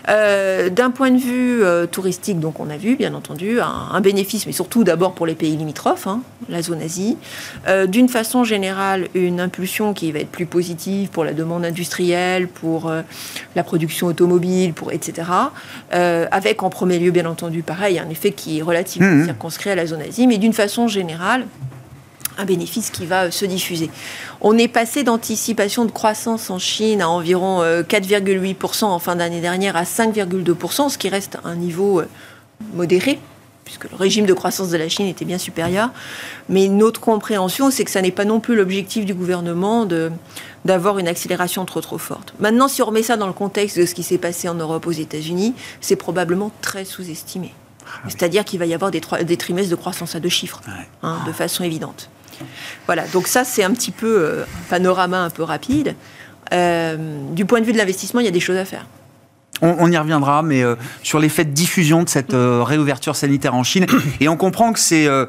[0.09, 4.01] Euh, D'un point de vue euh, touristique, donc on a vu bien entendu un, un
[4.01, 7.17] bénéfice, mais surtout d'abord pour les pays limitrophes, hein, la zone Asie.
[7.67, 12.47] Euh, D'une façon générale, une impulsion qui va être plus positive pour la demande industrielle,
[12.47, 12.91] pour
[13.55, 15.27] la production automobile, pour etc.
[15.91, 19.25] Avec en premier lieu, bien entendu, pareil, un effet qui est relativement Mhm.
[19.25, 21.45] circonscrit à la zone Asie, mais d'une façon générale,
[22.37, 23.89] un bénéfice qui va se diffuser.
[24.41, 29.75] On est passé d'anticipation de croissance en Chine à environ 4,8% en fin d'année dernière
[29.75, 32.01] à 5,2%, ce qui reste un niveau
[32.73, 33.19] modéré
[33.63, 35.89] puisque le régime de croissance de la Chine était bien supérieur.
[36.49, 40.11] Mais notre compréhension, c'est que ça n'est pas non plus l'objectif du gouvernement de,
[40.65, 42.33] d'avoir une accélération trop trop forte.
[42.39, 44.85] Maintenant, si on remet ça dans le contexte de ce qui s'est passé en Europe,
[44.87, 47.53] aux États-Unis, c'est probablement très sous-estimé.
[47.85, 50.61] Ah C'est-à-dire qu'il va y avoir des, des, trimestres de croissance à deux chiffres,
[51.01, 52.09] hein, de façon évidente.
[52.85, 55.95] Voilà, donc ça c'est un petit peu euh, un panorama un peu rapide.
[56.51, 56.97] Euh,
[57.31, 58.85] du point de vue de l'investissement, il y a des choses à faire.
[59.61, 63.63] On, y reviendra, mais euh, sur l'effet de diffusion de cette euh, réouverture sanitaire en
[63.63, 63.85] Chine.
[64.19, 65.25] Et on comprend que c'est euh,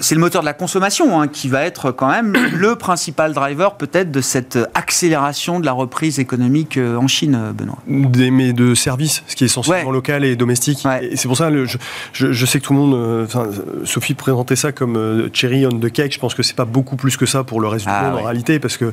[0.00, 3.76] c'est le moteur de la consommation hein, qui va être quand même le principal driver
[3.76, 7.78] peut-être de cette accélération de la reprise économique en Chine, Benoît.
[7.86, 10.86] Des, mais de services, ce qui est essentiellement local et domestique.
[11.00, 11.78] Et c'est pour ça, le, je,
[12.12, 13.28] je, sais que tout le monde,
[13.84, 16.12] Sophie présentait ça comme cherry on the cake.
[16.12, 18.20] Je pense que c'est pas beaucoup plus que ça pour le reste du ah monde
[18.20, 18.92] en réalité, parce que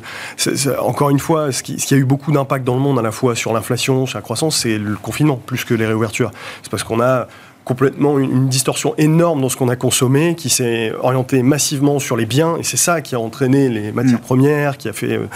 [0.79, 3.01] encore une fois, ce qui, ce qui a eu beaucoup d'impact dans le monde à
[3.01, 6.32] la fois sur l'inflation, sur la croissance, c'est le confinement plus que les réouvertures.
[6.62, 7.27] C'est parce qu'on a
[7.69, 12.25] complètement une, distorsion énorme dans ce qu'on a consommé, qui s'est orienté massivement sur les
[12.25, 14.23] biens, et c'est ça qui a entraîné les matières mm.
[14.23, 15.12] premières, qui a fait...
[15.12, 15.27] Euh,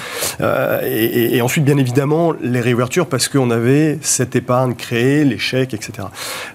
[0.42, 5.76] euh, et, ensuite, bien évidemment, les réouvertures, parce qu'on avait cette épargne créée, les chèques,
[5.76, 6.08] etc.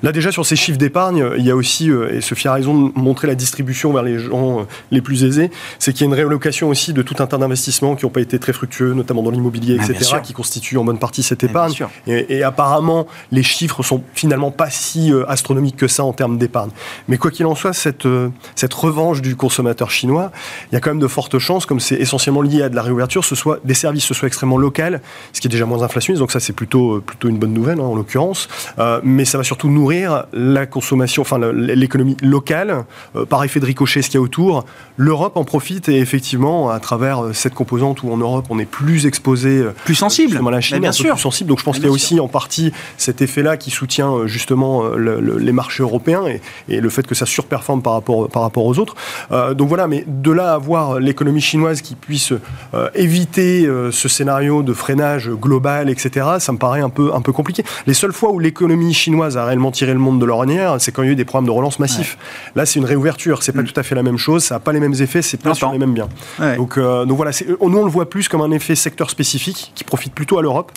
[0.03, 2.89] Là, déjà, sur ces chiffres d'épargne, il y a aussi, euh, et Sophie a raison
[2.89, 6.15] de montrer la distribution vers les gens les plus aisés, c'est qu'il y a une
[6.15, 9.31] réallocation aussi de tout un tas d'investissements qui n'ont pas été très fructueux, notamment dans
[9.31, 11.75] l'immobilier, ah, etc., qui constituent en bonne partie cette épargne.
[12.09, 16.71] Et, et, apparemment, les chiffres sont finalement pas si astronomiques que ça en termes d'épargne.
[17.09, 20.31] Mais quoi qu'il en soit, cette, euh, cette revanche du consommateur chinois,
[20.71, 22.83] il y a quand même de fortes chances, comme c'est essentiellement lié à de la
[22.83, 25.01] réouverture, ce soit des services, ce soit extrêmement local,
[25.33, 27.81] ce qui est déjà moins inflationniste, donc ça c'est plutôt, euh, plutôt une bonne nouvelle
[27.81, 28.49] hein, en l'occurrence.
[28.79, 32.85] Euh, mais ça va surtout nourrir la consommation, enfin l'économie locale,
[33.29, 34.65] par effet de ricochet, ce qu'il y a autour.
[34.97, 39.07] L'Europe en profite et effectivement, à travers cette composante où en Europe on est plus
[39.07, 41.15] exposé, plus sensible, à la Chine, bien sûr.
[41.15, 41.49] plus sensible.
[41.49, 45.53] Donc je pense qu'il y a aussi en partie cet effet-là qui soutient justement les
[45.59, 46.23] marché européen
[46.69, 48.95] et, le fait que ça surperforme par rapport, par rapport aux autres.
[49.33, 52.33] Euh, donc voilà, mais de là à voir l'économie chinoise qui puisse
[52.75, 57.21] euh, éviter euh, ce scénario de freinage global, etc., ça me paraît un peu, un
[57.21, 57.65] peu compliqué.
[57.89, 61.03] Les seules fois où l'économie chinoise a réellement tiré le monde de l'ornière, c'est quand
[61.03, 62.17] il y a eu des programmes de relance massifs.
[62.55, 63.73] Là, c'est une réouverture, c'est pas mm.
[63.73, 65.73] tout à fait la même chose, ça n'a pas les mêmes effets, c'est pas sur
[65.73, 66.09] les mêmes biens.
[66.57, 70.15] Donc, donc voilà, nous on le voit plus comme un effet secteur spécifique qui profite
[70.15, 70.71] plutôt à l'Europe.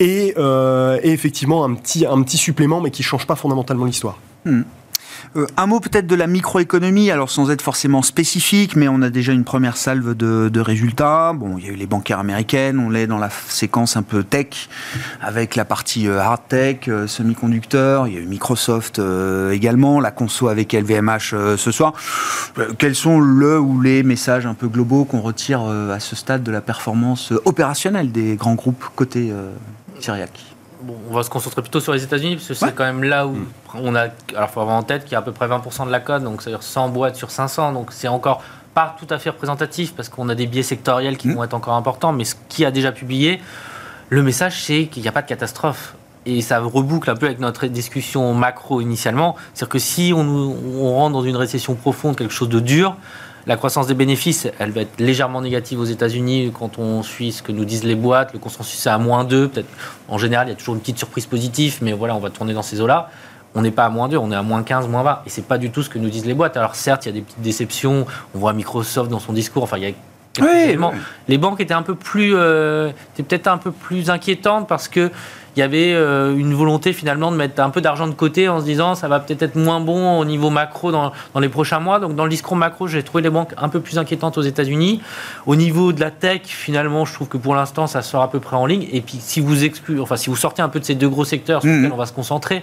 [0.00, 4.18] Et, et, effectivement un petit, un petit supplément, mais qui ne change pas fondamentalement l'histoire.
[4.44, 4.62] Hmm.
[5.36, 9.10] Euh, un mot peut-être de la microéconomie, alors sans être forcément spécifique, mais on a
[9.10, 11.32] déjà une première salve de, résultats.
[11.32, 14.24] Bon, il y a eu les bancaires américaines, on l'est dans la séquence un peu
[14.24, 14.68] tech,
[15.20, 18.08] avec la partie euh, hard tech, euh, semi-conducteurs.
[18.08, 19.00] Il y a eu Microsoft
[19.52, 21.94] également, la conso avec LVMH ce soir.
[22.78, 26.50] quels sont le ou les messages un peu globaux qu'on retire à ce stade de
[26.50, 29.32] la performance opérationnelle des grands groupes côté
[31.10, 33.32] On va se concentrer plutôt sur les États-Unis, parce que c'est quand même là où
[33.32, 33.46] mm.
[33.74, 34.00] on a.
[34.34, 36.00] Alors, il faut avoir en tête qu'il y a à peu près 20% de la
[36.00, 39.94] code, donc c'est-à-dire 100 boîtes sur 500, donc c'est encore pas tout à fait représentatif,
[39.94, 41.34] parce qu'on a des biais sectoriels qui mm.
[41.34, 43.40] vont être encore importants, mais ce qui a déjà publié,
[44.08, 45.94] le message, c'est qu'il n'y a pas de catastrophe.
[46.26, 49.36] Et ça reboucle un peu avec notre discussion macro initialement.
[49.54, 52.96] C'est-à-dire que si on, on rentre dans une récession profonde, quelque chose de dur,
[53.46, 57.42] la croissance des bénéfices, elle va être légèrement négative aux États-Unis quand on suit ce
[57.42, 58.32] que nous disent les boîtes.
[58.32, 59.48] Le consensus est à moins 2.
[59.48, 59.68] Peut-être,
[60.08, 62.52] en général, il y a toujours une petite surprise positive, mais voilà, on va tourner
[62.52, 63.10] dans ces eaux-là.
[63.54, 65.22] On n'est pas à moins 2, on est à moins 15, moins 20.
[65.26, 66.56] Et c'est pas du tout ce que nous disent les boîtes.
[66.56, 68.06] Alors certes, il y a des petites déceptions.
[68.34, 69.62] On voit Microsoft dans son discours.
[69.62, 69.94] Enfin, il
[70.38, 70.76] oui,
[71.28, 75.10] Les banques étaient un peu plus, euh, peut-être un peu plus inquiétantes parce que
[75.56, 78.60] il y avait euh, une volonté finalement de mettre un peu d'argent de côté en
[78.60, 81.80] se disant ça va peut-être être moins bon au niveau macro dans, dans, les prochains
[81.80, 81.98] mois.
[81.98, 85.02] Donc dans le discours macro, j'ai trouvé les banques un peu plus inquiétantes aux États-Unis.
[85.46, 88.38] Au niveau de la tech, finalement, je trouve que pour l'instant, ça sort à peu
[88.38, 88.86] près en ligne.
[88.92, 91.24] Et puis si vous excluez, enfin si vous sortez un peu de ces deux gros
[91.24, 91.76] secteurs sur mmh.
[91.76, 92.62] lesquels on va se concentrer,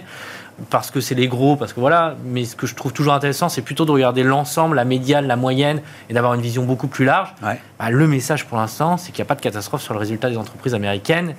[0.70, 2.16] parce que c'est les gros, parce que voilà.
[2.24, 5.36] Mais ce que je trouve toujours intéressant, c'est plutôt de regarder l'ensemble, la médiane, la
[5.36, 7.34] moyenne, et d'avoir une vision beaucoup plus large.
[7.42, 10.30] Bah, le message pour l'instant, c'est qu'il n'y a pas de catastrophe sur le résultat
[10.30, 11.34] des entreprises américaines.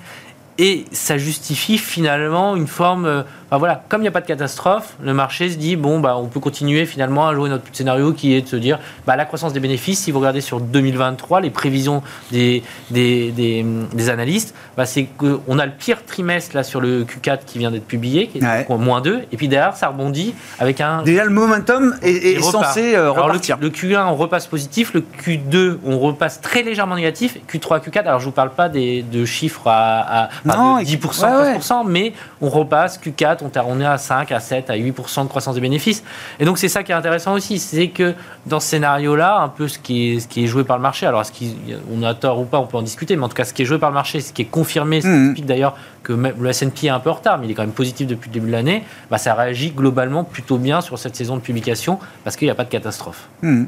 [0.58, 3.24] Et ça justifie finalement une forme.
[3.58, 6.26] Voilà, comme il n'y a pas de catastrophe, le marché se dit bon, bah, on
[6.26, 9.52] peut continuer finalement à jouer notre scénario qui est de se dire bah, la croissance
[9.52, 10.00] des bénéfices.
[10.00, 15.66] Si vous regardez sur 2023, les prévisions des, des, des, analystes, bah, c'est qu'on a
[15.66, 19.22] le pire trimestre là sur le Q4 qui vient d'être publié, qui est moins 2,
[19.30, 21.02] et puis derrière ça rebondit avec un.
[21.02, 23.58] Déjà le momentum est, censé euh, repartir.
[23.60, 28.04] le, Q1 on repasse positif, le Q2 on repasse très légèrement négatif, Q3, Q4.
[28.04, 32.48] Alors je vous parle pas des, de chiffres à, à non, 10%, 15%, mais on
[32.48, 36.02] repasse Q4, on, on est à 5, à 7, à 8% de croissance des bénéfices.
[36.38, 38.14] Et donc, c'est ça qui est intéressant aussi, c'est que
[38.46, 41.06] dans ce scénario-là, un peu ce qui, est, ce qui est joué par le marché,
[41.06, 43.44] alors est-ce qu'on a tort ou pas, on peut en discuter, mais en tout cas,
[43.44, 45.76] ce qui est joué par le marché, ce qui est confirmé, ce qui explique d'ailleurs
[46.02, 48.28] que le S&P est un peu en retard, mais il est quand même positif depuis
[48.28, 51.98] le début de l'année, bah, ça réagit globalement plutôt bien sur cette saison de publication
[52.24, 53.28] parce qu'il n'y a pas de catastrophe.
[53.42, 53.64] Mmh.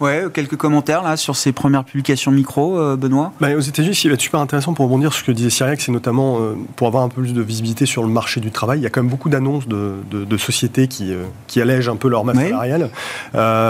[0.00, 3.32] Ouais, quelques commentaires là sur ces premières publications micro, euh, Benoît?
[3.40, 5.50] Bah, Aux États-Unis, ce qui va être super intéressant pour rebondir sur ce que disait
[5.50, 8.50] Cyriac, c'est notamment euh, pour avoir un peu plus de visibilité sur le marché du
[8.50, 8.78] travail.
[8.78, 11.96] Il y a quand même beaucoup d'annonces de, de, sociétés qui, euh, qui allègent un
[11.96, 12.90] peu leur masse salariale.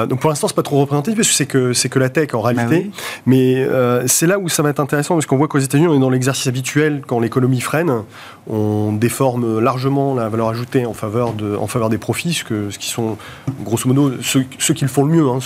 [0.08, 2.34] donc pour l'instant, c'est pas trop représentatif parce que c'est que, c'est que la tech
[2.34, 2.90] en réalité.
[2.90, 3.66] Bah Mais
[4.06, 6.10] c'est là où ça va être intéressant parce qu'on voit qu'aux États-Unis, on est dans
[6.10, 8.02] l'exercice habituel quand l'économie freine
[8.50, 12.70] on déforme largement la valeur ajoutée en faveur, de, en faveur des profits, ce, que,
[12.70, 13.18] ce qui sont
[13.62, 15.38] grosso modo ceux, qui le font le mieux hein,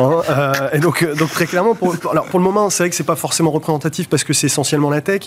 [0.00, 2.90] hein euh, et donc, euh, donc très clairement, pour, alors pour le moment, c'est vrai
[2.90, 5.22] que c'est pas forcément représentatif parce que c'est essentiellement la tech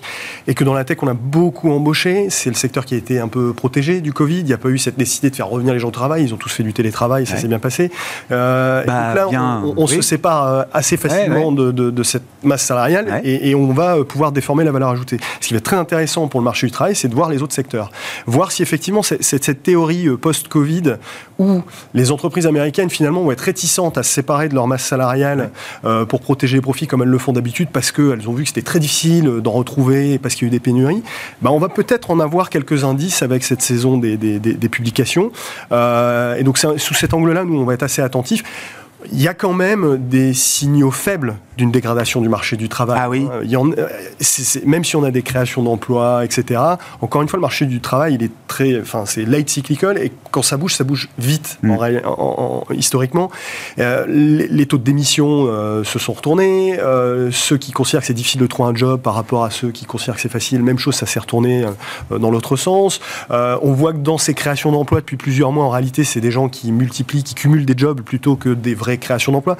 [0.47, 2.29] et que dans la tech, on a beaucoup embauché.
[2.29, 4.39] C'est le secteur qui a été un peu protégé du Covid.
[4.39, 6.23] Il n'y a pas eu cette nécessité de faire revenir les gens au travail.
[6.23, 7.91] Ils ont tous fait du télétravail, ça s'est bien passé.
[8.31, 13.49] Euh, bah, donc là, on, se sépare assez facilement De, de, cette masse salariale et,
[13.49, 15.17] et on va pouvoir déformer la valeur ajoutée.
[15.39, 17.41] Ce qui va être très intéressant pour le marché du travail, c'est de voir les
[17.41, 17.91] autres secteurs.
[18.25, 20.95] Voir si effectivement cette théorie post-Covid
[21.39, 21.61] où
[21.93, 25.51] les entreprises américaines finalement vont être réticentes à se séparer de leur masse salariale
[25.86, 28.49] euh, pour protéger les profits comme elles le font d'habitude parce qu'elles ont vu que
[28.49, 31.04] c'était très difficile euh, d'en retrouver parce qu'il y a eu des pénuries,
[31.41, 34.17] bah, on va peut-être en avoir quelques indices avec cette saison des,
[34.71, 35.32] publications.
[35.71, 38.43] et donc sous cet angle-là, nous, on va être assez attentifs.
[39.11, 42.99] Il y a quand même des signaux faibles d'une dégradation du marché du travail.
[42.99, 43.27] Ah oui.
[43.43, 43.69] Il y en,
[44.65, 46.59] même si on a des créations d'emplois, etc.
[47.01, 50.11] Encore une fois, le marché du travail, il est très, enfin, c'est late cyclical et
[50.31, 51.59] quand ça bouge, ça bouge vite.
[51.61, 51.71] Mm.
[52.05, 53.29] En, historiquement,
[53.79, 56.79] euh, les, taux de démission euh, se sont retournés.
[56.79, 59.71] Euh, ceux qui considèrent que c'est difficile de trouver un job par rapport à ceux
[59.71, 61.65] qui considèrent que c'est facile, même chose, ça s'est retourné
[62.09, 63.01] dans l'autre sens.
[63.29, 66.49] on voit que dans ces créations d'emplois depuis plusieurs mois, en réalité, c'est des gens
[66.49, 69.58] qui multiplient, qui cumulent des jobs plutôt que des vraies créations d'emplois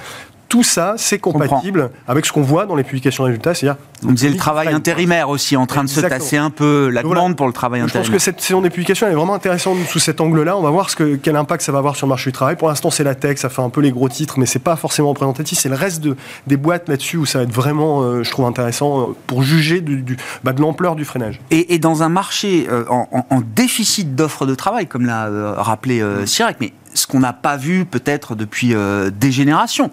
[0.52, 4.12] tout ça, c'est compatible avec ce qu'on voit dans les publications de résultats, c'est-à-dire on
[4.12, 7.48] disait le travail intérimaire aussi en train de se tasser un peu, la demande pour
[7.48, 8.04] le travail intérimaire.
[8.04, 10.58] Je pense que cette saison des publications est vraiment intéressante sous cet angle-là.
[10.58, 12.58] On va voir ce que, quel impact ça va avoir sur le marché du travail.
[12.58, 14.76] Pour l'instant, c'est la tech, ça fait un peu les gros titres, mais c'est pas
[14.76, 15.58] forcément représentatif.
[15.58, 16.18] C'est le reste de,
[16.48, 19.80] des boîtes là-dessus où ça va être vraiment, euh, je trouve, intéressant euh, pour juger
[19.80, 21.40] du, bah, de l'ampleur du freinage.
[21.50, 26.74] Et, dans un marché euh, en, déficit d'offres de travail, comme l'a rappelé Chirac, mais
[26.94, 29.92] ce qu'on n'a pas vu peut-être depuis euh, des générations.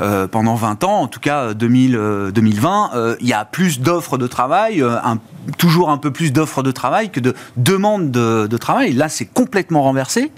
[0.00, 4.18] Euh, pendant 20 ans, en tout cas 2000, 2020, euh, il y a plus d'offres
[4.18, 4.84] de travail,
[5.58, 8.92] toujours un peu plus d'offres de travail que de demandes de, de travail.
[8.92, 10.32] Là, c'est complètement renversé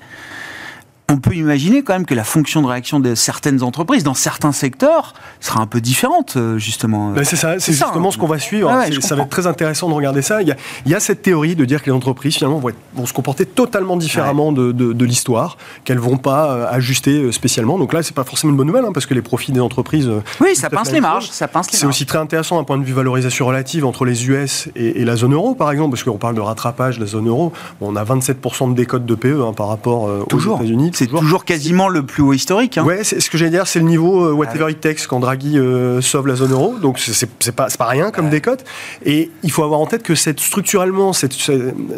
[1.08, 4.50] on peut imaginer quand même que la fonction de réaction de certaines entreprises dans certains
[4.50, 7.10] secteurs sera un peu différente, euh, justement.
[7.10, 8.10] Ben, c'est ça, c'est justement hein.
[8.10, 8.70] ce qu'on va suivre.
[9.00, 10.42] ça va être très intéressant de regarder ça.
[10.42, 12.60] Il y, a, cette théorie de dire que les entreprises, finalement,
[12.94, 17.78] vont, se comporter totalement différemment de, l'histoire, qu'elles vont pas euh, ajuster euh, spécialement.
[17.78, 20.10] Donc là, c'est pas forcément une bonne nouvelle, hein, parce que les profits des entreprises.
[20.40, 21.28] Oui, ça pince les marges.
[21.30, 24.68] Ça pince C'est aussi très intéressant d'un point de vue valorisation relative entre les US
[24.74, 27.52] et, la zone euro, par exemple, parce qu'on parle de rattrapage de la zone euro.
[27.80, 31.88] on a 27% de décote de PE hein, par rapport aux États-Unis c'est toujours quasiment
[31.88, 32.78] le plus haut historique.
[32.78, 32.84] Hein.
[32.84, 36.00] Ouais, ce que j'allais dire, c'est le niveau euh, whatever it takes quand Draghi euh,
[36.00, 36.78] sauve la zone euro.
[36.78, 38.64] Donc c'est pas, pas rien comme décote.
[39.04, 41.34] Et il faut avoir en tête que cette, structurellement, cette,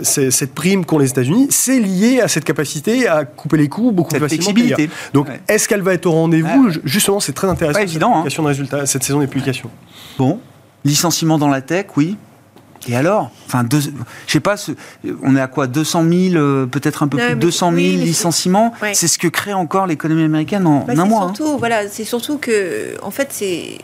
[0.02, 4.10] cette, prime qu'ont les États-Unis, c'est lié à cette capacité à couper les coûts beaucoup
[4.10, 4.44] plus facilement.
[4.44, 4.90] Flexibilité.
[5.14, 7.78] Donc est-ce qu'elle va être au rendez-vous Justement, c'est très intéressant.
[7.78, 8.24] Pas évident.
[8.24, 8.42] Cette, hein.
[8.42, 9.70] de résultats, cette saison des publications.
[10.18, 10.40] Bon,
[10.84, 12.16] licenciement dans la tech, oui.
[12.88, 14.56] Et alors Enfin, deux, je sais pas,
[15.22, 18.74] on est à quoi 200 000, euh, peut-être un peu plus de 200 000 licenciements?
[18.92, 21.22] C'est ce que crée encore l'économie américaine en bah, un mois.
[21.22, 21.32] Hein.
[21.34, 23.78] Surtout, voilà, c'est surtout que, en fait, c'est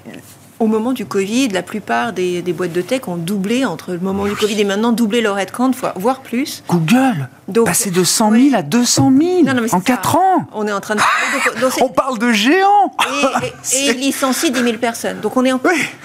[0.61, 4.25] au moment du Covid, la plupart des, boîtes de tech ont doublé entre le moment
[4.25, 6.63] du Covid et maintenant doublé leur headcount, voire plus.
[6.69, 9.13] Google donc, Passer de 100 000 à 200
[9.45, 11.01] 000 en 4 ans On est en train de...
[11.83, 12.93] on parle de géants
[13.73, 15.21] Et, et, licencie 10 000 personnes.
[15.21, 15.61] Donc on est en...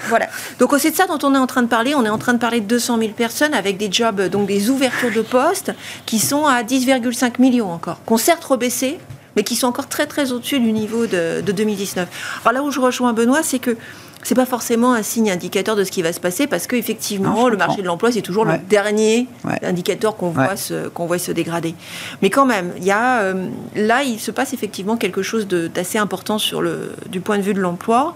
[0.08, 0.26] Voilà.
[0.58, 1.94] Donc c'est de ça dont on est en train de parler.
[1.94, 4.68] On est en train de parler de 200 000 personnes avec des jobs, donc des
[4.68, 5.72] ouvertures de postes
[6.04, 8.98] qui sont à 10,5 millions encore, qu'on certes rebaissé,
[9.36, 12.08] mais qui sont encore très très au-dessus du niveau de, de 2019.
[12.44, 13.76] Alors là où je rejoins Benoît, c'est que
[14.22, 17.56] c'est pas forcément un signe indicateur de ce qui va se passer parce qu'effectivement, le
[17.56, 19.26] marché de l'emploi, c'est toujours le dernier
[19.62, 20.54] indicateur qu'on voit,
[20.94, 21.74] qu'on voit se dégrader.
[22.22, 25.98] Mais quand même, il y a, euh, là, il se passe effectivement quelque chose d'assez
[25.98, 28.14] important sur le, du point de vue de l'emploi.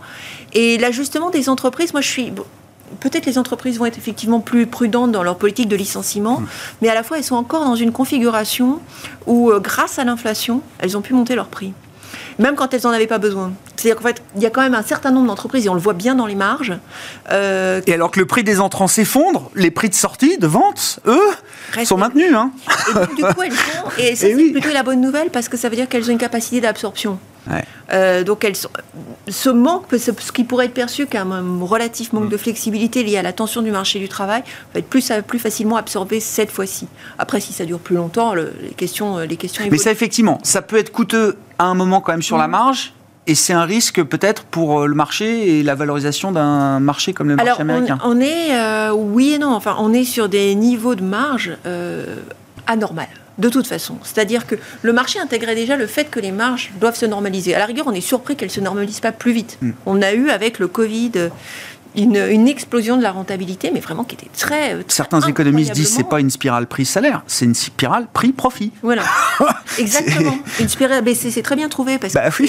[0.52, 2.32] Et l'ajustement des entreprises, moi, je suis.
[3.00, 6.46] Peut-être les entreprises vont être effectivement plus prudentes dans leur politique de licenciement, mm.
[6.82, 8.78] mais à la fois elles sont encore dans une configuration
[9.26, 11.72] où, euh, grâce à l'inflation, elles ont pu monter leur prix.
[12.38, 13.52] Même quand elles n'en avaient pas besoin.
[13.76, 15.80] C'est-à-dire qu'en fait, il y a quand même un certain nombre d'entreprises, et on le
[15.80, 16.72] voit bien dans les marges.
[17.30, 21.00] Euh, et alors que le prix des entrants s'effondre, les prix de sortie, de vente,
[21.06, 22.34] eux, sont maintenus.
[22.34, 22.50] Hein.
[22.90, 25.56] Et donc, du coup, elles ont, et ça, c'est plutôt la bonne nouvelle parce que
[25.56, 27.18] ça veut dire qu'elles ont une capacité d'absorption.
[27.92, 28.56] Euh, donc elles
[29.28, 33.22] ce manque, ce qui pourrait être perçu comme un relatif manque de flexibilité lié à
[33.22, 34.42] la tension du marché du travail,
[34.72, 36.88] va être plus, plus facilement absorbé cette fois-ci.
[37.18, 39.64] Après, si ça dure plus longtemps, les questions, les questions.
[39.70, 42.52] Mais ça, effectivement, ça peut être coûteux à un moment quand même sur la mm.
[42.52, 42.92] marge.
[43.26, 47.28] Et c'est un risque peut-être pour euh, le marché et la valorisation d'un marché comme
[47.28, 47.98] le marché américain.
[48.04, 51.56] On, on est, euh, oui et non, enfin, on est sur des niveaux de marge
[51.64, 52.16] euh,
[52.66, 53.00] anormaux
[53.38, 53.96] de toute façon.
[54.02, 57.54] C'est-à-dire que le marché intégrait déjà le fait que les marges doivent se normaliser.
[57.54, 59.58] À la rigueur, on est surpris qu'elles ne se normalisent pas plus vite.
[59.60, 59.70] Mm.
[59.86, 61.30] On a eu avec le Covid
[61.96, 64.76] une, explosion de la rentabilité, mais vraiment qui était très.
[64.88, 68.72] Certains économistes disent que ce n'est pas une spirale prix-salaire, c'est une spirale prix-profit.
[68.82, 69.04] Voilà,
[69.78, 70.36] exactement.
[70.60, 72.44] Une spirale, c'est très bien trouvé parce bah que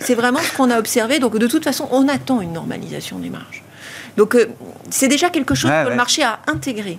[0.00, 1.18] c'est vraiment ce qu'on a observé.
[1.18, 3.62] Donc de toute façon, on attend une normalisation des marges.
[4.16, 4.46] Donc euh,
[4.90, 6.98] c'est déjà quelque chose que le marché a intégré.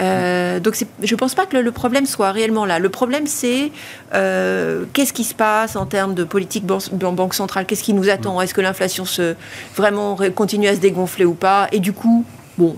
[0.00, 2.78] Euh, donc je ne pense pas que le, problème soit réellement là.
[2.78, 3.70] Le problème, c'est
[4.14, 7.66] euh, qu'est-ce qui se passe en termes de politique banque centrale?
[7.66, 8.40] Qu'est-ce qui nous attend?
[8.40, 9.34] Est-ce que l'inflation se
[9.74, 11.68] vraiment continue à se dégonfler ou pas?
[11.72, 12.24] Et du coup,
[12.58, 12.76] bon,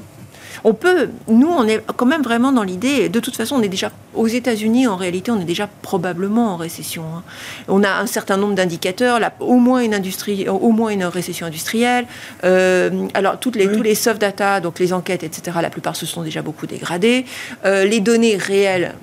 [0.65, 3.69] on peut, nous, on est quand même vraiment dans l'idée, de toute façon, on est
[3.69, 7.05] déjà, aux États-Unis, en réalité, on est déjà probablement en récession.
[7.17, 7.23] Hein.
[7.69, 12.07] On a un certain nombre d'indicateurs, au moins une industrie, au moins une récession industrielle.
[12.45, 16.07] Euh, alors, toutes les, tous les soft data, donc les enquêtes, etc., la plupart se
[16.07, 17.25] sont déjà beaucoup dégradées.
[17.65, 18.95] Euh, les données réelles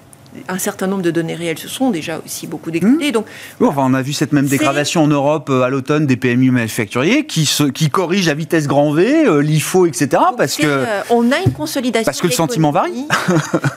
[0.48, 3.10] un certain nombre de données réelles se sont déjà aussi beaucoup dégradées.
[3.10, 3.12] Mmh.
[3.12, 3.26] Donc,
[3.62, 7.26] enfin, on a vu cette même dégradation en Europe euh, à l'automne des PMU manufacturiers
[7.26, 10.22] qui, se, qui corrigent à vitesse grand V, euh, l'IFO, etc.
[10.38, 12.06] parce que euh, on a une consolidation.
[12.06, 13.08] Parce que le sentiment varie.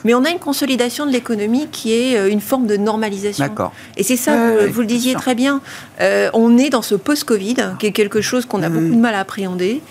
[0.03, 3.45] mais on a une consolidation de l'économie qui est une forme de normalisation.
[3.45, 3.73] D'accord.
[3.97, 4.35] Et c'est ça,
[4.67, 5.61] vous, le disiez très bien.
[6.33, 8.73] on est dans ce post-Covid, qui est quelque chose qu'on a mmh.
[8.73, 9.81] beaucoup de mal à appréhender.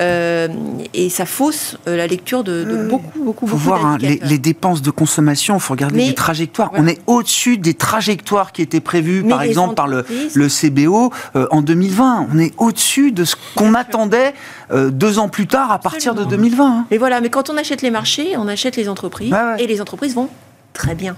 [0.00, 0.48] Euh,
[0.92, 4.82] et ça fausse euh, la lecture de, de beaucoup, beaucoup, faut voir hein, les, dépenses
[4.82, 5.54] de consommation.
[5.54, 6.70] Il faut regarder les trajectoires.
[6.74, 11.46] On est au-dessus des trajectoires qui étaient prévues, par exemple, par le, le CBO euh,
[11.50, 12.28] en 2020.
[12.32, 14.34] On est au-dessus de ce qu'on attendait
[14.72, 16.66] deux ans plus tard, à partir de 2020.
[16.66, 16.86] Hein.
[16.90, 20.14] Mais voilà, mais quand on achète les marchés, on achète les entreprises, et les entreprises
[20.14, 20.28] vont
[20.72, 21.16] très bien.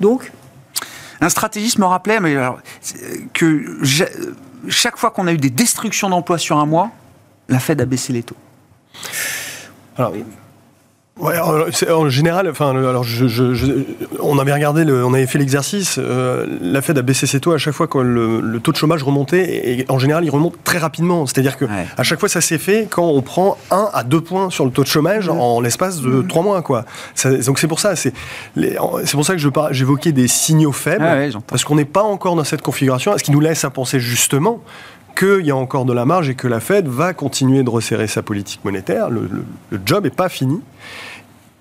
[0.00, 0.32] Donc,
[1.20, 2.34] un stratégiste me rappelait mais
[3.34, 3.78] que
[4.68, 6.90] chaque fois qu'on a eu des destructions d'emplois sur un mois,
[7.50, 8.36] la Fed a baissé les taux.
[11.22, 13.04] Alors, en général, enfin, alors
[14.20, 15.96] on avait regardé, on avait fait l'exercice.
[15.98, 19.02] Euh, la Fed a baissé ses taux à chaque fois que le, taux de chômage
[19.02, 21.26] remontait, et, en général, il remonte très rapidement.
[21.26, 24.50] C'est-à-dire que à chaque fois, ça s'est fait quand on prend 1 à 2 points
[24.50, 25.38] sur le taux de chômage mmh.
[25.38, 26.44] en l'espace de 3 mmh.
[26.44, 26.84] mois, quoi.
[27.44, 28.12] donc c'est pour ça, c'est
[29.12, 29.42] pour ça que
[29.72, 31.04] j'évoquais des signaux faibles,
[31.46, 34.62] parce qu'on n'est pas encore dans cette configuration, ce qui nous laisse à penser justement
[35.14, 38.06] qu'il y a encore de la marge et que la Fed va continuer de resserrer
[38.06, 39.10] sa politique monétaire.
[39.10, 39.28] Le,
[39.84, 40.60] job n'est pas fini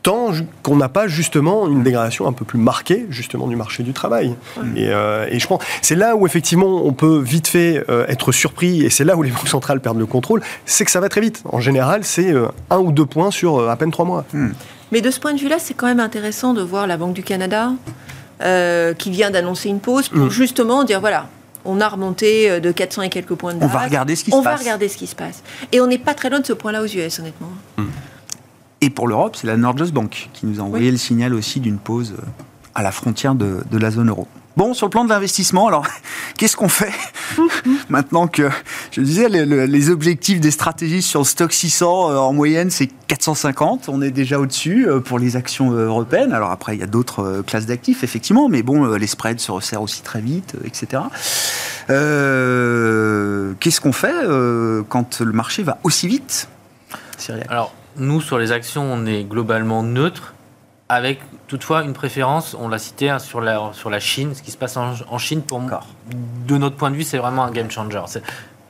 [0.01, 0.31] tant
[0.63, 4.33] qu'on n'a pas justement une dégradation un peu plus marquée justement du marché du travail.
[4.77, 8.85] Euh, et, je pense c'est là où effectivement on peut vite fait euh, être surpris
[8.85, 11.19] et c'est là où les banques centrales perdent le contrôle, c'est que ça va très
[11.21, 11.43] vite.
[11.51, 14.23] En général, c'est euh, un ou deux points sur à peine trois mois.
[14.33, 14.51] Hmm.
[14.93, 17.23] Mais de ce point de vue-là, c'est quand même intéressant de voir la Banque du
[17.23, 17.73] Canada
[18.97, 20.29] qui vient d'annoncer une pause pour hmm.
[20.29, 21.27] justement dire voilà,
[21.65, 23.69] on a remonté euh, de 400 et quelques points de base.
[23.69, 24.45] On va regarder ce qui se passe.
[24.45, 25.43] On va regarder ce qui se passe.
[25.71, 27.51] Et on n'est pas très loin de ce point-là aux US, honnêtement.
[27.77, 27.87] Hmm.
[28.81, 31.77] Et pour l'Europe, c'est la Norges Bank qui nous a envoyé le signal aussi d'une
[31.77, 32.25] pause euh,
[32.75, 34.27] à la frontière de la zone euro.
[34.59, 35.87] Bon, sur le plan de l'investissement, alors,
[36.37, 36.91] qu'est-ce qu'on fait
[37.89, 38.49] maintenant que,
[38.91, 43.87] je disais, les, objectifs des stratégies sur le stock 600, euh, en moyenne, c'est 450.
[43.87, 46.33] On est déjà au-dessus euh, pour les actions euh, européennes.
[46.33, 49.81] Alors après, il y a d'autres classes d'actifs, effectivement, mais bon, les spreads se resserrent
[49.81, 51.03] aussi très vite, etc.
[51.87, 54.25] qu'est-ce qu'on fait
[54.89, 56.49] quand le marché va aussi vite
[57.47, 60.33] Alors, nous, sur les actions, on est globalement neutre
[60.89, 64.33] avec toutefois une préférence, on l'a cité, hein, sur, la, sur la Chine.
[64.35, 65.61] Ce qui se passe en, Chine, pour
[66.47, 67.99] de notre point de vue, c'est vraiment un game changer.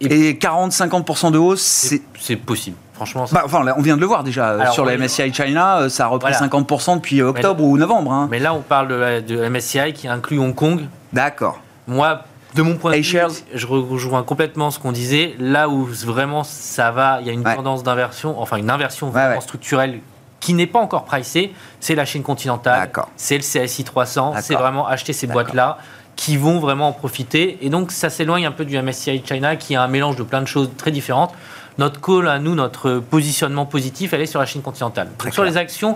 [0.01, 2.77] Et, 40-50% de hausse, c'est possible.
[2.93, 4.71] Franchement, bah, enfin, on vient de le voir déjà.
[4.71, 8.11] sur la MSCI China, euh, ça a repris 50% depuis octobre ou novembre.
[8.11, 8.27] Hein.
[8.31, 10.81] Mais là, on parle de de MSCI qui inclut Hong Kong.
[11.13, 11.59] D'accord.
[11.87, 12.23] Moi,
[12.55, 13.19] de mon point de vue,
[13.53, 15.35] je rejoins complètement ce qu'on disait.
[15.39, 19.41] Là où vraiment ça va, il y a une tendance d'inversion, enfin une inversion vraiment
[19.41, 19.99] structurelle
[20.39, 24.87] qui n'est pas encore pricé, c'est la Chine continentale, c'est le CSI 300, c'est vraiment
[24.87, 25.77] acheter ces boîtes-là
[26.15, 27.57] qui vont vraiment en profiter.
[27.61, 30.41] Et donc, ça s'éloigne un peu du MSCI China qui a un mélange de plein
[30.41, 31.33] de choses très différentes.
[31.77, 35.07] Notre call à nous, notre positionnement positif, elle est sur la Chine continentale.
[35.31, 35.95] sur les actions,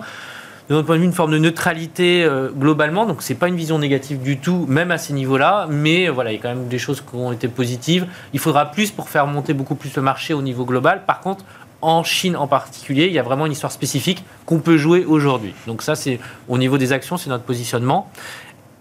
[0.69, 3.05] de notre point de vue, une forme de neutralité euh, globalement.
[3.05, 5.67] Donc, c'est pas une vision négative du tout, même à ces niveaux-là.
[5.69, 8.07] Mais voilà, il y a quand même des choses qui ont été positives.
[8.31, 11.01] Il faudra plus pour faire monter beaucoup plus le marché au niveau global.
[11.05, 11.43] Par contre,
[11.83, 15.53] en Chine en particulier, il y a vraiment une histoire spécifique qu'on peut jouer aujourd'hui.
[15.67, 18.09] Donc ça, c'est au niveau des actions, c'est notre positionnement.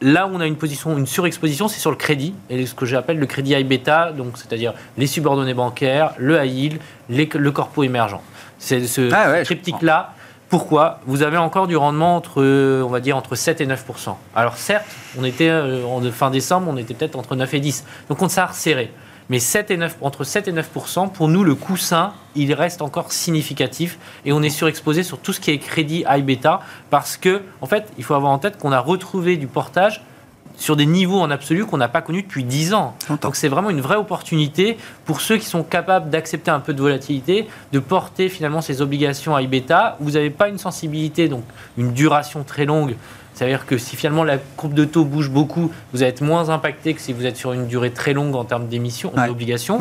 [0.01, 2.87] Là où on a une position, une surexposition, c'est sur le crédit, et ce que
[2.87, 7.85] j'appelle le crédit high beta, donc c'est-à-dire les subordonnés bancaires, le high yield, le corpo
[7.85, 8.21] émergent.
[8.59, 10.15] C'est ce Ah triptyque-là.
[10.49, 11.01] Pourquoi?
[11.07, 12.43] Vous avez encore du rendement entre,
[12.83, 14.85] on va dire, entre 7 et 9% Alors certes,
[15.19, 17.85] on était euh, en fin décembre, on était peut-être entre 9 et 10.
[18.11, 18.93] Donc on s'est resserré.
[19.33, 20.69] Mais 7 et 9, entre 7 et 9
[21.15, 25.41] pour nous, le coussin, il reste encore significatif et on est surexposé sur tout ce
[25.41, 26.61] qui est crédit high beta
[26.91, 30.05] parce que, en fait, il faut avoir en tête qu'on a retrouvé du portage
[30.59, 32.95] sur des niveaux en absolu qu'on n'a pas connus depuis 10 ans.
[33.23, 34.77] Donc c'est vraiment une vraie opportunité
[35.07, 39.39] pour ceux qui sont capables d'accepter un peu de volatilité, de porter finalement ces obligations
[39.39, 39.97] high beta.
[40.01, 41.45] Vous n'avez pas une sensibilité, donc
[41.79, 42.97] une duration très longue
[43.35, 47.01] c'est-à-dire que si finalement la courbe de taux bouge beaucoup, vous être moins impacté que
[47.01, 49.79] si vous êtes sur une durée très longue en termes d'émissions, d'obligations.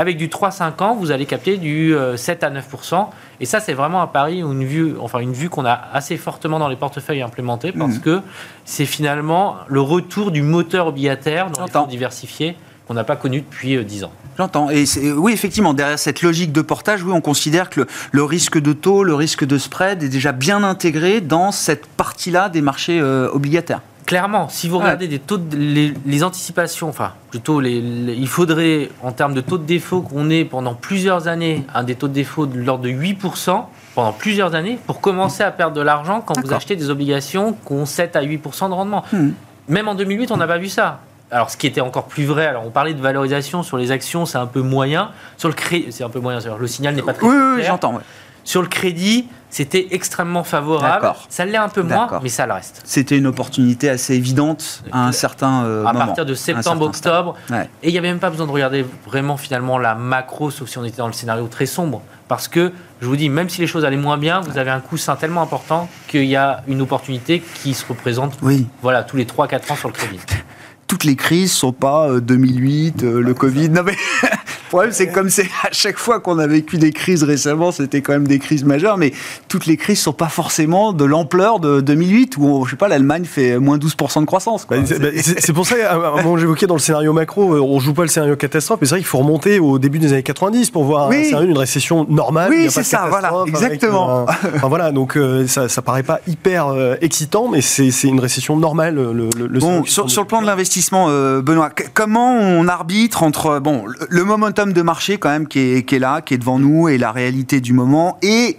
[0.00, 3.06] Avec du 3-5 ans, vous allez capter du 7 euh, à 9%
[3.40, 6.16] Et ça, c'est vraiment un pari ou une vue, enfin une vue qu'on a assez
[6.16, 8.00] fortement dans les portefeuilles implémentés parce mhm.
[8.00, 8.20] que
[8.64, 12.56] c'est finalement le retour du moteur obligataire dans les fonds diversifiés
[12.88, 14.12] qu'on n'a pas connu depuis 10 euh, ans.
[14.38, 14.70] J'entends.
[14.70, 18.72] Et oui, effectivement, derrière cette logique de portage, oui, on considère que le, risque de
[18.72, 23.28] taux, le risque de spread est déjà bien intégré dans cette partie-là des marchés euh,
[23.32, 23.82] obligataires.
[24.06, 29.34] Clairement, si vous regardez des taux les, anticipations, enfin plutôt les, il faudrait en termes
[29.34, 32.58] de taux de défaut qu'on ait pendant plusieurs années un des taux de défaut de
[32.58, 33.64] l'ordre de 8%
[33.94, 37.72] pendant plusieurs années pour commencer à perdre de l'argent quand vous achetez des obligations qui
[37.74, 39.04] ont 7 à 8% de rendement.
[39.12, 39.32] Hmm.
[39.68, 41.00] Même en 2008, on n'a pas vu ça
[41.30, 44.24] alors, ce qui était encore plus vrai, alors on parlait de valorisation sur les actions,
[44.24, 45.10] c'est un peu moyen.
[45.36, 46.38] Sur le crédit, c'est un peu moyen.
[46.58, 47.26] Le signal n'est pas très.
[47.26, 48.00] Oui, oui, j'entends.
[48.44, 51.12] Sur le crédit, c'était extrêmement favorable.
[51.28, 52.80] Ça l'est un peu moins, mais ça le reste.
[52.84, 55.90] C'était une opportunité assez évidente à un certain euh, moment.
[55.90, 57.36] À partir de septembre-octobre.
[57.82, 60.78] Et il n'y avait même pas besoin de regarder vraiment finalement la macro, sauf si
[60.78, 62.00] on était dans le scénario très sombre.
[62.26, 62.72] Parce que,
[63.02, 65.42] je vous dis, même si les choses allaient moins bien, vous avez un coussin tellement
[65.42, 68.66] important qu'il y a une opportunité qui se représente oui.
[68.80, 70.20] voilà, tous les 3-4 ans sur le crédit
[70.88, 73.68] toutes les crises sont pas 2008, euh, euh, le Covid.
[73.68, 73.96] Non mais
[74.68, 78.00] le problème c'est comme c'est à chaque fois qu'on a vécu des crises récemment, c'était
[78.00, 79.12] quand même des crises majeures, mais
[79.48, 83.24] toutes les crises sont pas forcément de l'ampleur de 2008 où je sais pas l'Allemagne
[83.24, 84.66] fait moins 12% de croissance.
[84.68, 85.76] Bah, bah, c'est pour ça
[86.22, 88.94] moment j'évoquais dans le scénario macro, euh, on joue pas le scénario catastrophe, mais c'est
[88.94, 92.06] vrai qu'il faut remonter au début des années 90 pour voir un scénario d'une récession
[92.08, 92.50] normale.
[92.50, 94.26] Oui, c'est ça, voilà, exactement.
[94.54, 98.94] enfin, voilà, donc ça, ça paraît pas hyper excitant, mais c'est une récession normale.
[98.94, 101.70] Le, le, bon, sur, sur le plan de l'investissement euh, Benoît.
[101.94, 104.24] Comment on arbitre entre bon le
[104.58, 107.60] momentum de marché quand même qui est, là, qui est devant nous, et la réalité
[107.60, 108.58] du moment, et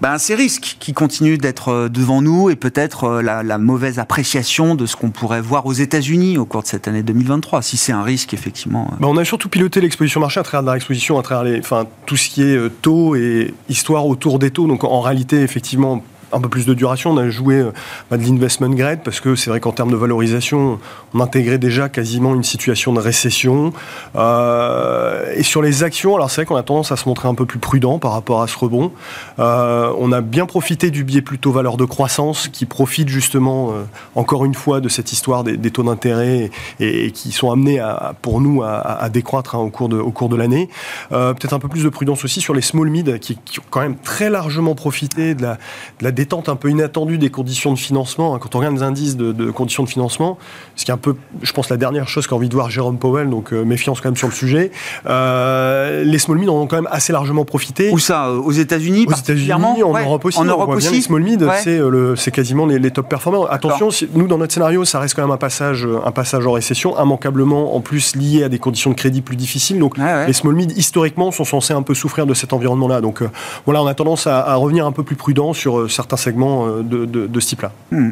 [0.00, 4.74] ben, ces risques qui continuent d'être euh, devant nous, et peut-être euh, la, mauvaise appréciation
[4.74, 7.92] de ce qu'on pourrait voir aux États-Unis au cours de cette année 2023, si c'est
[7.92, 8.90] un risque effectivement.
[8.98, 12.16] Ben, on a surtout piloté l'exposition marché à travers l'exposition, à travers les, enfin, tout
[12.16, 14.66] ce qui est taux et histoire autour des taux.
[14.66, 16.02] Donc en réalité, effectivement,
[16.32, 17.10] un peu plus de duration.
[17.10, 17.72] On a joué euh,
[18.10, 20.78] bah, de l'investment grade parce que c'est vrai qu'en termes de valorisation,
[21.14, 23.72] on intégrait déjà quasiment une situation de récession.
[24.16, 27.34] Euh, et sur les actions, alors c'est vrai qu'on a tendance à se montrer un
[27.34, 28.92] peu plus prudent par rapport à ce rebond.
[29.38, 33.72] Euh, on a bien profité du biais plutôt valeur de croissance qui profite justement,
[34.14, 37.82] encore une fois, de cette histoire des, taux d'intérêt et, qui sont amenés
[38.22, 40.68] pour nous à, décroître hein, au cours de, de l'année.
[41.10, 43.96] Peut-être un peu plus de prudence aussi sur les small mid qui, ont quand même
[43.96, 48.34] très largement profité de la, de la détente un peu inattendue des conditions de financement.
[48.34, 50.36] Hein, quand on regarde les indices de, conditions de financement,
[50.76, 52.98] ce qui est un peu, je pense, la dernière chose qu'a envie de voir Jérôme
[52.98, 54.70] Powell, donc euh, méfiance quand même sur le sujet.
[55.06, 57.90] Euh, les small mid en ont quand même assez largement profité.
[57.90, 58.26] Où ça?
[58.26, 60.38] Euh, Aux États-Unis Aux États-Unis, en Europe aussi.
[60.38, 60.92] En Europe aussi.
[60.92, 61.48] les small mid,
[62.16, 63.50] c'est quasiment les, top performers.
[63.50, 67.02] Attention, nous dans notre scénario, ça reste quand même un passage, un passage en récession,
[67.02, 69.78] immanquablement en plus lié à des conditions de crédit plus difficiles.
[69.78, 73.00] Donc les small mid historiquement sont censés un peu souffrir de cet environnement-là.
[73.00, 73.22] Donc
[73.64, 76.82] voilà, on a tendance à, à, revenir un peu plus prudent sur certains segments euh,
[76.82, 77.72] de, ce type-là.
[77.90, 78.10] Hmm.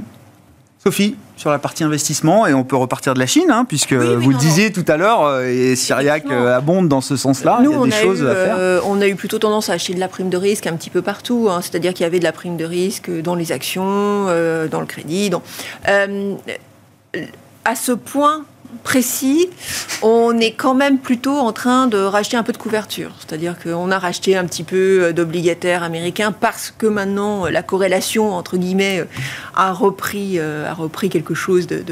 [0.83, 4.31] Sophie, sur la partie investissement, et on peut repartir de la Chine, hein, puisque vous
[4.31, 7.59] le disiez tout à l'heure, euh, et Syriac euh, abonde dans ce sens-là.
[7.61, 8.83] Il y a des choses à faire.
[8.87, 11.03] on a eu plutôt tendance à acheter de la prime de risque un petit peu
[11.03, 11.61] partout, hein.
[11.63, 14.27] c'est-à-dire qu'il y avait de la prime de risque dans les actions,
[14.71, 15.31] dans le crédit.
[17.65, 18.45] à ce point,
[18.85, 19.49] précis,
[20.03, 23.11] on est quand même plutôt en train de racheter un peu de couverture.
[23.19, 27.63] C'est-à-dire qu'on a racheté un petit peu euh, d'obligataires américains parce que maintenant euh, la
[27.63, 29.05] corrélation, entre guillemets, euh,
[29.55, 31.83] a repris, a repris quelque chose de,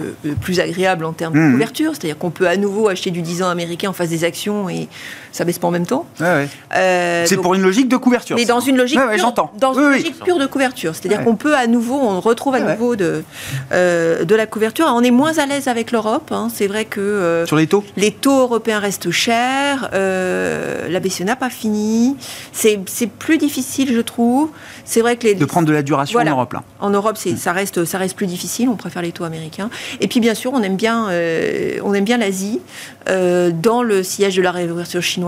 [0.40, 1.52] plus agréable en termes de mmh.
[1.52, 1.92] couverture.
[1.94, 4.88] C'est-à-dire qu'on peut à nouveau acheter du 10 ans américain en face des actions et
[5.36, 6.06] ça baisse pas en même temps.
[6.18, 8.36] c'est pour une logique de couverture.
[8.36, 10.94] Mais dans une logique, pure, dans une logique pure de couverture.
[10.94, 13.22] C'est-à-dire qu'on peut à nouveau, on retrouve à nouveau de,
[13.70, 14.86] de la couverture.
[14.88, 16.30] on est moins à l'aise avec l'Europe.
[16.32, 16.48] Hein.
[16.52, 19.90] C'est vrai que euh, sur les taux, les taux européens restent chers.
[19.92, 22.16] Euh, la BCE n'a pas fini.
[22.52, 22.78] C'est
[23.18, 24.50] plus difficile, je trouve.
[24.84, 26.62] C'est vrai que les de prendre de la duration en Europe là.
[26.80, 28.68] En Europe, c'est ça reste ça reste plus difficile.
[28.68, 29.70] On préfère les taux américains.
[30.00, 32.60] Et puis bien sûr, on aime bien euh, on aime bien l'Asie
[33.06, 35.25] dans le sillage de la révolution chinoise,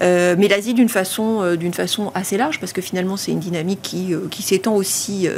[0.00, 4.14] mais l'Asie d'une façon d'une façon assez large parce que finalement c'est une dynamique qui
[4.30, 5.28] qui s'étend aussi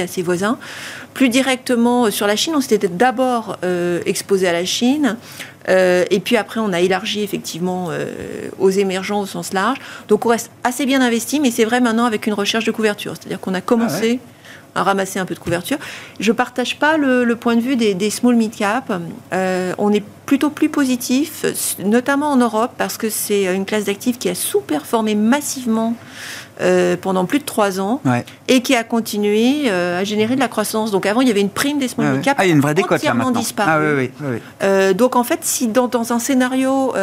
[0.00, 0.58] à ses voisins.
[1.14, 3.58] Plus directement sur la Chine, on s'était d'abord
[4.06, 5.16] exposé à la Chine.
[5.68, 9.78] Euh, et puis après, on a élargi effectivement euh, aux émergents au sens large.
[10.08, 13.14] Donc on reste assez bien investi, mais c'est vrai maintenant avec une recherche de couverture.
[13.18, 14.28] C'est-à-dire qu'on a commencé ah
[14.74, 15.78] ramasser un peu de couverture.
[16.20, 18.92] Je ne partage pas le, point de vue des, small mid cap.
[19.32, 21.44] Euh, on est plutôt plus positif,
[21.78, 25.94] notamment en Europe, parce que c'est une classe d'actifs qui a sous-performé massivement
[26.62, 28.00] euh, pendant plus de trois ans
[28.48, 30.90] et qui a continué euh, à générer de la croissance.
[30.90, 32.60] Donc avant, il y avait une prime des small cap ah, il y a une
[32.60, 33.42] vraie décote là maintenant.
[33.58, 33.78] Ah,
[34.62, 36.94] euh, donc en fait, si dans, dans un scénario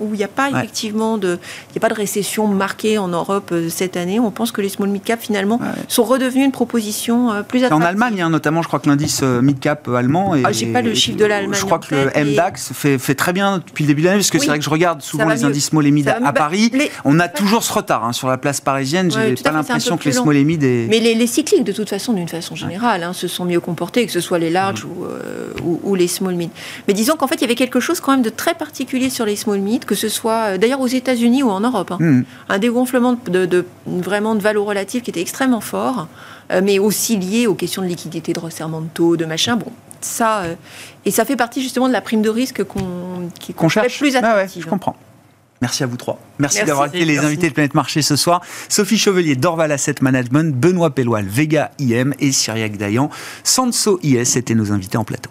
[0.00, 1.38] où il n'y a pas effectivement de,
[1.70, 4.68] il y a pas de récession marquée en Europe cette année, on pense que les
[4.68, 7.84] small mid cap finalement sont redevenus une proposition plus attractive.
[7.84, 10.34] En Allemagne, hein, notamment, je crois que l'indice mid cap allemand.
[10.44, 11.58] Ah, J'ai pas le chiffre de l'Allemagne.
[11.58, 14.30] Je crois que le MDAX fait, fait, très bien depuis le début de l'année, parce
[14.30, 16.72] que c'est vrai que je regarde souvent les indices small et mid à, Paris.
[17.04, 20.12] On a toujours ce retard hein, sur la place parisienne j'ai pas l'impression que les
[20.12, 20.62] small et mid.
[20.62, 24.12] Mais les, cycliques, de toute façon, d'une façon générale, hein, se sont mieux comportés, que
[24.12, 24.90] ce soit les larges mm.
[25.04, 26.50] euh, ou, les small mid.
[26.88, 29.26] Mais disons qu'en fait, il y avait quelque chose quand même de très particulier sur
[29.26, 31.90] les small mid, que ce soit euh, d'ailleurs aux États-Unis ou en Europe.
[31.92, 31.98] Hein.
[32.00, 32.24] Mm.
[32.48, 36.08] Un dégonflement de, vraiment de valeur relative qui était extrêmement fort,
[36.52, 39.56] euh, mais aussi lié aux questions de liquidité, de resserrement de taux, de machin.
[39.56, 40.44] Bon, ça,
[41.04, 44.62] et ça fait partie justement de la prime de risque qu'on qu cherche plus attractive.
[44.62, 44.96] je comprends.
[45.62, 46.18] Merci à vous trois.
[46.38, 48.42] Merci, d'avoir été les invités de Planète Marché ce soir.
[48.68, 53.10] Sophie Chevelier d'Orval Asset Management, Benoît Pelloal, Vega IM et Cyriac Dayan,
[53.42, 55.30] Sanso IS étaient nos invités en plateau.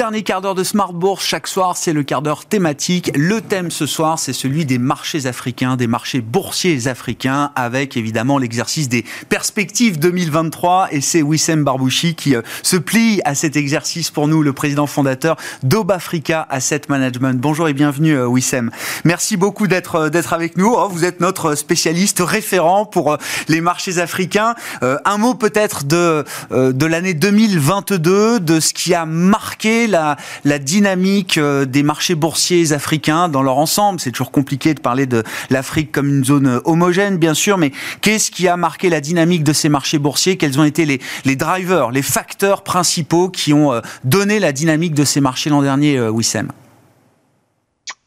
[0.00, 3.10] Dernier quart d'heure de Smart Bourse chaque soir, c'est le quart d'heure thématique.
[3.14, 8.38] Le thème ce soir, c'est celui des marchés africains, des marchés boursiers africains, avec évidemment
[8.38, 10.88] l'exercice des perspectives 2023.
[10.92, 14.86] Et c'est Wissem Barbouchi qui euh, se plie à cet exercice pour nous, le président
[14.86, 17.38] fondateur d'Obafrica Asset Management.
[17.38, 18.70] Bonjour et bienvenue euh, Wissem.
[19.04, 20.72] Merci beaucoup d'être euh, d'être avec nous.
[20.74, 24.54] Oh, vous êtes notre spécialiste référent pour les marchés africains.
[24.80, 31.64] Un mot peut-être de de l'année 2022, de ce qui a marqué la, dynamique euh,
[31.64, 34.00] des marchés boursiers africains dans leur ensemble.
[34.00, 37.72] C'est toujours compliqué de parler de l'Afrique comme une zone euh, homogène, bien sûr, mais
[38.00, 40.36] qu'est-ce qui a marqué la dynamique de ces marchés boursiers?
[40.36, 45.04] Quels ont été les, drivers, les facteurs principaux qui ont euh, donné la dynamique de
[45.04, 46.48] ces marchés l'an dernier, Wissem?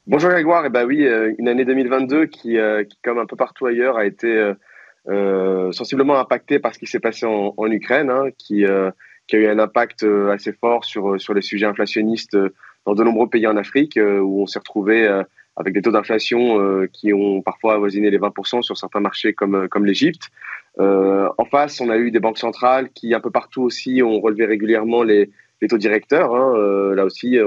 [0.07, 1.07] Bonjour Grégoire, et eh ben oui,
[1.37, 2.57] une année 2022 qui,
[3.03, 4.51] comme un peu partout ailleurs, a été
[5.71, 8.65] sensiblement impactée par ce qui s'est passé en, Ukraine, hein, qui
[9.27, 12.49] qui a eu un impact euh, assez fort sur, euh, sur les sujets inflationnistes euh,
[12.85, 15.07] dans de nombreux pays en Afrique, où on s'est retrouvé
[15.55, 19.85] avec des taux d'inflation qui ont parfois avoisiné les 20% sur certains marchés comme, comme
[19.85, 20.27] l'Égypte.
[20.77, 24.45] en face, on a eu des banques centrales qui, un peu partout aussi, ont relevé
[24.45, 25.29] régulièrement les,
[25.61, 26.35] les taux directeurs.
[26.35, 26.93] Hein.
[26.93, 27.39] là aussi,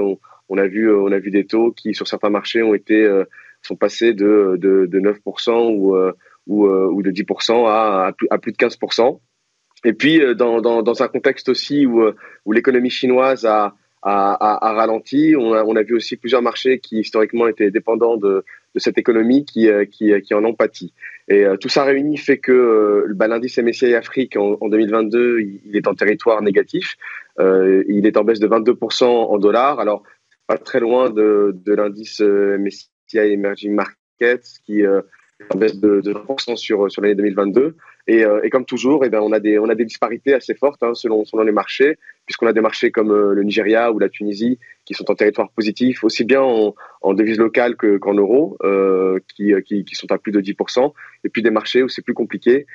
[0.49, 3.07] on, a vu, on a vu des taux qui, sur certains marchés, ont été,
[3.61, 5.95] sont passés de, de, de 9% ou,
[6.47, 9.19] ou, ou, de 10% à, à plus de 15%.
[9.85, 12.15] Et puis, euh, dans, un contexte aussi où, euh,
[12.51, 18.43] l'économie chinoise a, ralenti, on a, vu aussi plusieurs marchés qui historiquement étaient dépendants de,
[18.75, 20.93] cette économie qui, euh, qui, en ont pâti.
[21.27, 25.87] Et tout ça réuni fait que bah, l'indice MSCI Afrique en, en 2022, il, est
[25.87, 26.95] en territoire négatif.
[27.39, 29.79] Il est en baisse de 22% en dollars.
[29.79, 30.03] Alors,
[30.47, 36.55] pas très loin de, l'indice MSCI Emerging Markets qui est en baisse de, de 20%
[36.55, 37.75] sur, sur l'année 2022.
[38.07, 41.25] Et, euh, et, comme toujours, eh ben, on, a des, disparités assez fortes hein, selon,
[41.43, 45.11] les marchés, puisqu'on a des marchés comme euh, le Nigeria ou la Tunisie qui sont
[45.11, 49.53] en territoire positif, aussi bien en, en devise locale qu'en euros, euh, qui,
[49.91, 50.93] sont à plus de 10%,
[51.25, 52.65] et puis des marchés où c'est plus compliqué,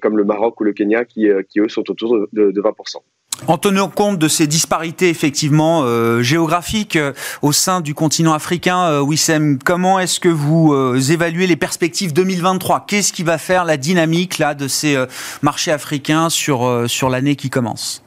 [0.00, 2.96] comme le Maroc ou le Kenya, qui, qui eux sont autour de, de 20%.
[3.46, 8.80] En tenant compte de ces disparités effectivement euh, géographiques euh, au sein du continent africain,
[8.80, 10.74] euh, Wissem, comment est-ce que vous
[11.12, 14.96] évaluez les perspectives 2023 Qu'est-ce qui va faire la dynamique là de ces
[15.42, 18.02] marchés africains sur sur l'année qui commence?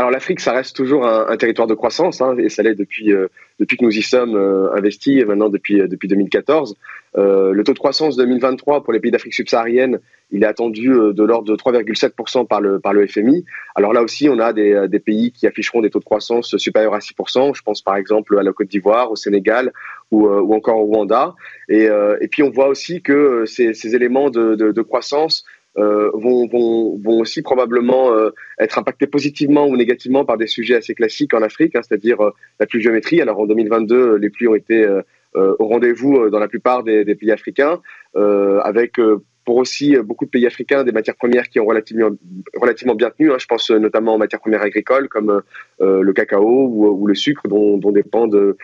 [0.00, 3.12] Alors l'Afrique, ça reste toujours un, territoire de croissance, hein, et ça l'est depuis,
[3.58, 4.34] depuis que nous y sommes
[4.74, 6.74] investis, maintenant depuis, depuis 2014.
[7.16, 10.00] le taux de croissance 2023 pour les pays d'Afrique subsaharienne,
[10.32, 13.44] il est attendu euh, de l'ordre de 3,7% par le, par le FMI.
[13.74, 16.94] Alors là aussi, on a des, euh, pays qui afficheront des taux de croissance supérieurs
[16.94, 17.54] à 6%.
[17.54, 19.72] Je pense par exemple à la Côte d'Ivoire, au Sénégal
[20.10, 21.34] ou, euh, encore au Rwanda.
[21.68, 21.88] Et,
[22.20, 25.44] et, puis on voit aussi que ces, éléments de, de croissance
[25.78, 28.12] euh, vont, vont, vont, aussi probablement
[28.58, 32.18] être impactés positivement ou négativement par des sujets assez classiques en Afrique, hein, c'est-à-dire
[32.58, 33.20] la pluviométrie.
[33.20, 34.86] Alors en 2022, les pluies ont été
[35.34, 37.80] au rendez-vous dans la plupart des, pays africains,
[38.14, 38.98] avec
[39.44, 42.10] pour aussi euh, beaucoup de pays africains des matières premières qui ont relativement,
[42.54, 43.32] relativement bien tenu.
[43.32, 43.36] Hein.
[43.38, 45.42] Je pense euh, notamment aux matières premières agricoles comme
[45.80, 48.56] euh, le cacao ou, le sucre dont, dépendent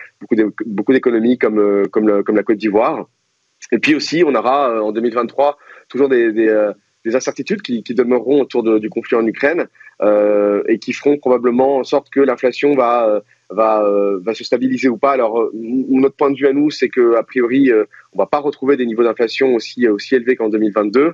[0.65, 3.09] beaucoup d'économies comme, comme, la Côte d'Ivoire.
[3.71, 5.57] Et puis aussi, on aura en 2023
[5.89, 6.31] toujours des,
[7.15, 9.67] incertitudes qui, qui, demeureront autour du conflit en Ukraine
[10.01, 14.97] et qui feront probablement en sorte que l'inflation va va, euh, va se stabiliser ou
[14.97, 15.11] pas.
[15.11, 18.25] Alors, euh, notre point de vue à nous, c'est que a priori, euh, on va
[18.25, 21.13] pas retrouver des niveaux d'inflation aussi aussi élevés qu'en 2022,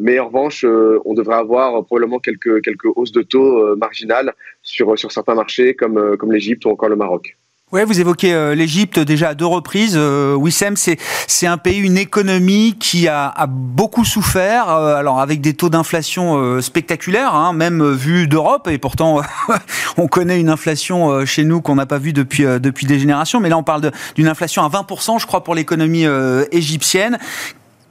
[0.00, 5.12] mais en revanche, on devrait avoir probablement quelques quelques hausses de taux marginales sur sur
[5.12, 7.36] certains marchés comme comme l'Égypte ou encore le Maroc.
[7.72, 9.94] Ouais, vous évoquez euh, l'Égypte déjà à deux reprises.
[9.96, 14.68] Euh, Wissem, c'est c'est un pays, une économie qui a, beaucoup souffert.
[14.68, 19.22] Euh, alors avec des taux d'inflation spectaculaires, hein, même vu d'Europe, et pourtant
[19.96, 23.40] on connaît une inflation chez nous qu'on n'a pas vue depuis depuis des générations.
[23.40, 26.04] Mais là, on parle d'une inflation à 20%, je crois, pour l'économie
[26.50, 27.18] égyptienne.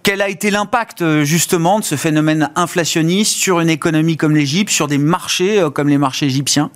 [0.04, 4.88] Quel a été l'impact justement de ce phénomène inflationniste sur une économie comme l'Égypte, sur
[4.88, 6.70] des marchés comme les marchés égyptiens?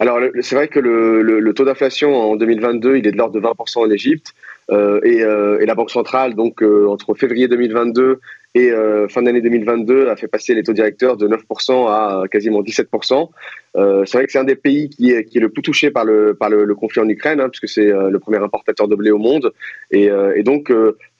[0.00, 3.40] Alors, c'est vrai que le, le, taux d'inflation en 2022, il est de l'ordre de
[3.40, 4.34] 20% en Égypte.
[4.70, 8.20] Euh, et, euh, et, la Banque centrale, donc euh, entre février 2022
[8.54, 12.62] et euh, fin d'année 2022, a fait passer les taux directeurs de 9% à quasiment
[12.62, 13.28] 17%.
[13.74, 16.04] c'est vrai que c'est un des pays qui est, qui est le plus touché par
[16.04, 19.18] le, par le, conflit en Ukraine, hein, puisque c'est le premier importateur de blé au
[19.18, 19.52] monde.
[19.90, 20.70] Et, et donc,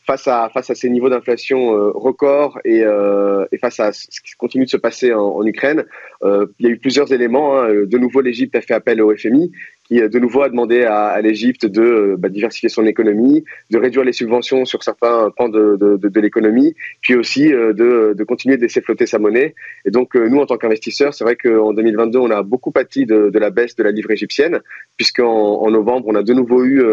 [0.06, 4.20] face à face à ces niveaux d'inflation euh, records et, euh, et, face à ce
[4.20, 5.84] qui continue de se passer en, en Ukraine,
[6.24, 7.58] euh, il y a eu plusieurs éléments.
[7.58, 7.68] Hein.
[7.86, 9.50] De nouveau, l'Égypte a fait appel au FMI,
[9.84, 14.12] qui de nouveau a demandé à, l'Égypte de bah, diversifier son économie, de réduire les
[14.12, 19.18] subventions sur certains pans de, l'économie, puis aussi euh, de, continuer de laisser flotter sa
[19.18, 19.54] monnaie.
[19.84, 23.06] Et donc euh, nous, en tant qu'investisseurs, c'est vrai qu'en 2022, on a beaucoup pâti
[23.06, 24.60] de, la baisse de la livre égyptienne,
[24.96, 26.84] puisqu'en en novembre, on a de nouveau eu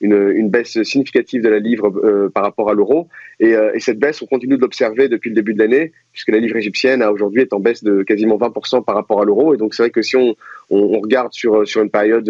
[0.00, 3.08] une, baisse significative de la livre par rapport à l'euro.
[3.40, 6.38] Et, et, cette baisse, on continue de l'observer depuis le début de l'année, puisque la
[6.38, 9.54] livre égyptienne aujourd'hui est en baisse de quasiment 20% par rapport à l'euro.
[9.54, 10.34] Et donc c'est vrai que si on,
[10.70, 12.24] regarde sur, une période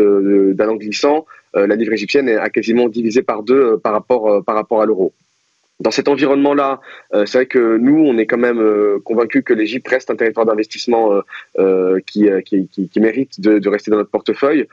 [0.54, 1.26] d'un an glissant,
[1.56, 5.12] euh, la livre égyptienne a quasiment divisé par deux euh, par rapport, euh, à l'euro
[5.80, 6.80] dans cet environnement-là,
[7.12, 8.60] c'est vrai que nous, on est quand même
[9.04, 11.20] convaincus que l'Égypte reste un territoire d'investissement
[12.04, 12.28] qui,
[12.96, 14.66] mérite de, rester dans notre portefeuille.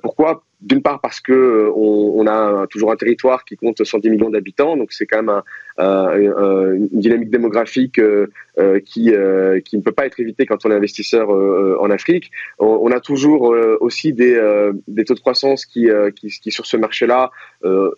[0.00, 0.44] pourquoi?
[0.64, 4.76] D'une part parce que on, on, a toujours un territoire qui compte 110 millions d'habitants,
[4.76, 5.42] donc c'est quand même un,
[5.78, 9.12] euh, une dynamique démographique euh, euh, qui,
[9.64, 12.30] qui ne peut pas être évitée quand on est investisseur en Afrique.
[12.58, 14.40] On, a toujours aussi des,
[14.88, 17.30] des taux de croissance qui, qui, sur ce marché-là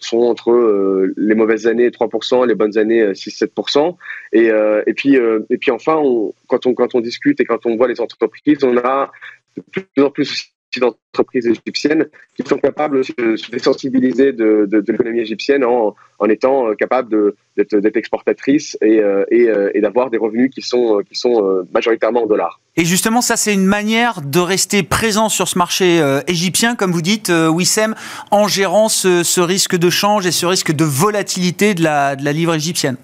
[0.01, 3.97] sont entre les mauvaises années 3%, les bonnes années 6-7%.
[4.33, 4.47] Et,
[4.87, 6.03] et, puis, et puis enfin,
[6.49, 9.11] quand, on, quand on discute et quand on voit les entreprises, on a
[9.57, 12.07] de plus en plus d'entreprises égyptiennes
[12.37, 17.35] qui sont capables de se désensibiliser de, de, l'économie égyptienne en, en, étant euh, capables
[17.57, 22.25] d'être exportatrices et, euh, et, euh, et d'avoir des revenus qui sont, qui sont majoritairement
[22.25, 22.61] en dollars.
[22.77, 27.03] Et justement, ça, c'est une manière de rester présent sur ce marché égyptien, comme vous
[27.03, 27.95] dites, Wissem,
[28.31, 32.25] en gérant ce, ce, risque de change et ce risque de volatilité de la, de
[32.25, 32.97] la livre égyptienne.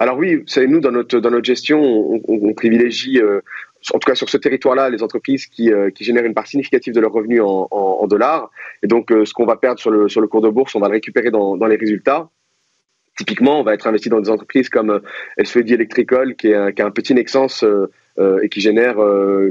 [0.00, 3.20] Alors oui, vous savez, nous, dans notre, dans notre gestion, on, on, privilégie
[3.94, 7.00] en tout cas sur ce territoire-là, les entreprises qui, euh, génèrent une part significative de
[7.00, 8.50] leurs revenus en, dollars.
[8.82, 10.94] Et donc, euh, ce qu'on va perdre sur le, cours de bourse, on va le
[10.94, 12.28] récupérer dans, les résultats.
[13.16, 15.00] Typiquement, on va être investi dans des entreprises comme euh,
[15.38, 17.64] SVD Electrical, qui, est a un petit Nexence
[18.42, 18.96] et qui génère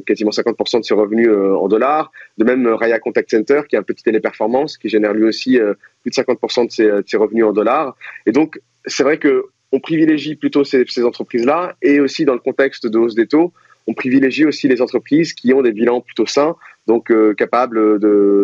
[0.08, 2.12] quasiment 50% de ses revenus en dollars.
[2.40, 5.60] De même, Raya Contact Center, qui a un petit téléperformance, qui génère lui aussi
[6.02, 7.96] plus de 50% de ses, de ses, revenus en dollars.
[8.26, 12.40] Et donc, c'est vrai que on privilégie plutôt ces, ces entreprises-là, et aussi dans le
[12.40, 13.54] contexte de hausse des taux,
[13.88, 16.56] on privilégie aussi les entreprises qui ont des bilans plutôt sains,
[16.88, 18.00] donc euh, capables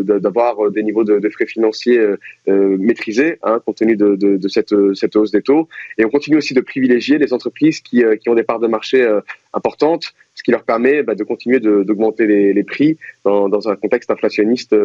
[0.05, 5.31] d'avoir des niveaux de, frais financiers euh, maîtrisés, hein, compte tenu de, cette, cette, hausse
[5.31, 5.67] des taux.
[5.97, 9.07] Et on continue aussi de privilégier les entreprises qui, qui ont des parts de marché
[9.53, 13.75] importantes, ce qui leur permet bah, de continuer d'augmenter les, les, prix dans, dans, un
[13.75, 14.75] contexte inflationniste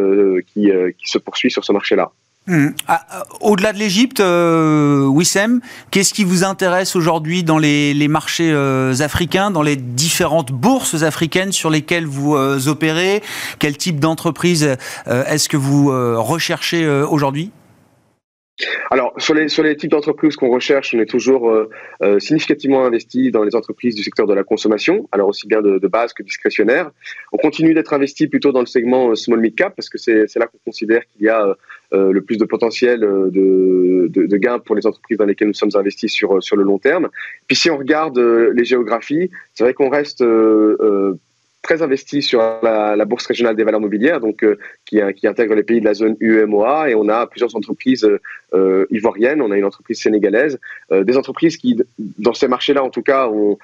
[0.52, 2.12] qui, qui se poursuit sur ce marché-là.
[2.49, 2.68] Hmm.
[2.86, 8.53] Ah, euh, au-delà de l'Égypte, euh, Wissem, qu'est-ce qui vous intéresse aujourd'hui dans les, marchés
[8.53, 12.36] euh, africains, dans les différentes bourses africaines sur lesquelles vous
[12.68, 13.22] opérez?
[13.59, 14.76] Quel type d'entreprise
[15.07, 15.88] est-ce que vous
[16.22, 17.51] recherchez aujourd'hui?
[18.90, 21.68] Alors, sur les, sur les types d'entreprises qu'on recherche, on est toujours euh,
[22.02, 25.86] euh, significativement investi dans les entreprises du secteur de la consommation, alors aussi bien de,
[25.86, 26.90] base que discrétionnaire.
[27.32, 30.36] On continue d'être investi plutôt dans le segment euh, small mid cap parce que c'est
[30.36, 31.54] là qu'on considère qu'il y a
[31.92, 36.12] le plus de potentiel de, de, gains pour les entreprises dans lesquelles nous sommes investis
[36.12, 37.09] sur, sur le long terme.
[37.46, 40.24] Puis si on regarde les géographies, c'est vrai qu'on reste
[41.66, 45.64] très investi sur la, bourse régionale des valeurs mobilières, donc euh, qui, qui, intègre les
[45.64, 48.08] pays de la zone UEMOA, et on a plusieurs entreprises
[48.54, 50.60] euh, ivoiriennes, on a une entreprise sénégalaise,
[50.92, 51.76] euh, des entreprises qui,
[52.18, 53.58] dans ces marchés-là en tout cas, ont,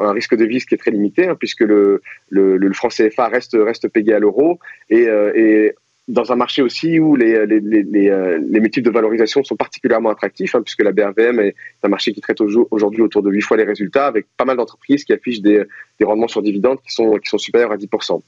[0.00, 3.28] un risque de vie qui est très limité, hein, puisque le, le, le, franc CFA
[3.28, 4.58] reste, reste payé à l'euro,
[4.90, 5.74] et
[6.10, 10.10] dans un marché aussi où les, les, les, euh, les, métiers de valorisation sont particulièrement
[10.10, 13.56] attractifs, hein, puisque la BRVM est un marché qui traite aujourd'hui autour de 8 fois
[13.56, 15.62] les résultats, avec pas mal d'entreprises qui affichent des,
[16.00, 18.20] des, rendements sur dividendes qui sont, qui sont supérieurs à 10%.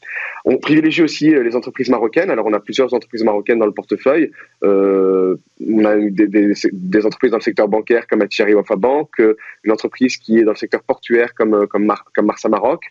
[0.45, 2.30] On privilégie aussi euh, les entreprises marocaines.
[2.30, 4.30] Alors, on a plusieurs entreprises marocaines dans le portefeuille.
[4.62, 9.11] Euh, on a des, entreprises dans le secteur bancaire comme Atchari Wafa Bank,
[9.64, 12.85] une entreprise qui est dans le secteur portuaire comme, comme, comme Marsa Maroc.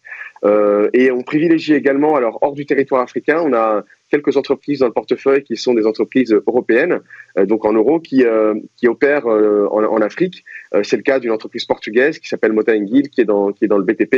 [0.94, 4.94] Et on privilégie également, alors hors du territoire africain, on a quelques entreprises dans le
[4.94, 7.00] portefeuille qui sont des entreprises européennes,
[7.38, 10.44] euh, donc en euros, qui, euh, qui opèrent euh, en, en, Afrique.
[10.84, 14.16] C'est le cas d'une entreprise portugaise qui s'appelle Mota qui qui est dans le BTP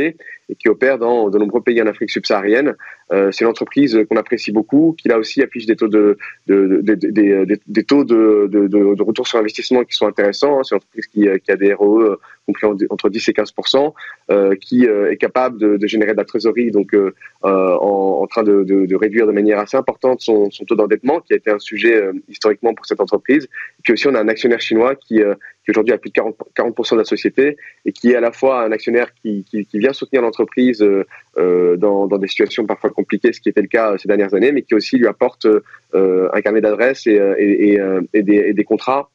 [0.48, 2.74] et qui opère dans de nombreux pays en Afrique subsaharienne.
[3.10, 6.16] C'est une entreprise qu'on apprécie beaucoup, qui là aussi affiche des taux de,
[6.46, 10.62] de, de, de des taux de, de, retour sur investissement qui sont intéressants.
[10.62, 13.92] C'est une entreprise qui, a des ROE compris entre 10 et 15%
[14.30, 16.96] euh, qui est capable de, générer de la trésorerie, donc
[17.42, 21.50] en, train de, de, réduire de manière assez importante son, taux d'endettement, qui a été
[21.50, 23.48] un sujet historiquement pour cette entreprise.
[23.82, 26.34] Puis aussi, on a un actionnaire chinois qui, euh, qui aujourd'hui a plus de 40%,
[26.54, 30.22] 40 de la société et qui est à la fois un actionnaire qui, vient soutenir
[30.22, 31.04] l'entreprise euh,
[31.36, 34.62] euh dans, des situations parfois compliquées, ce qui était le cas ces dernières années, mais
[34.62, 37.78] qui aussi lui apporte euh, un carnet d'adresses et
[38.14, 39.10] des contrats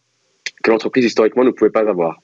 [0.64, 2.22] que l'entreprise historiquement ne pouvait pas avoir.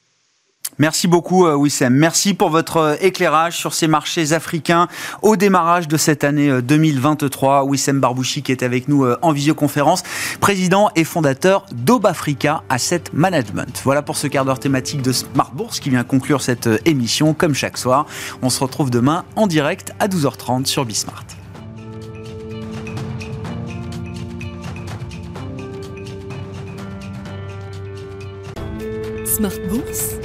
[0.78, 1.93] Merci beaucoup euh, Wissem.
[1.93, 4.88] Merci pour votre euh, éclairage sur ces marchés africains
[5.22, 7.63] au démarrage de cette année 2023.
[7.63, 10.03] Euh, Wissem Barbouchi qui est avec nous en visioconférence,
[10.41, 13.82] président et fondateur d'Obafrica Asset Management.
[13.84, 17.53] Voilà pour ce quart d'heure thématique de Smart Bourse qui vient conclure cette émission comme
[17.53, 18.05] chaque soir.
[18.41, 21.26] On se retrouve demain en direct à 12h30 sur Bismart.
[29.26, 30.24] Smart Bourse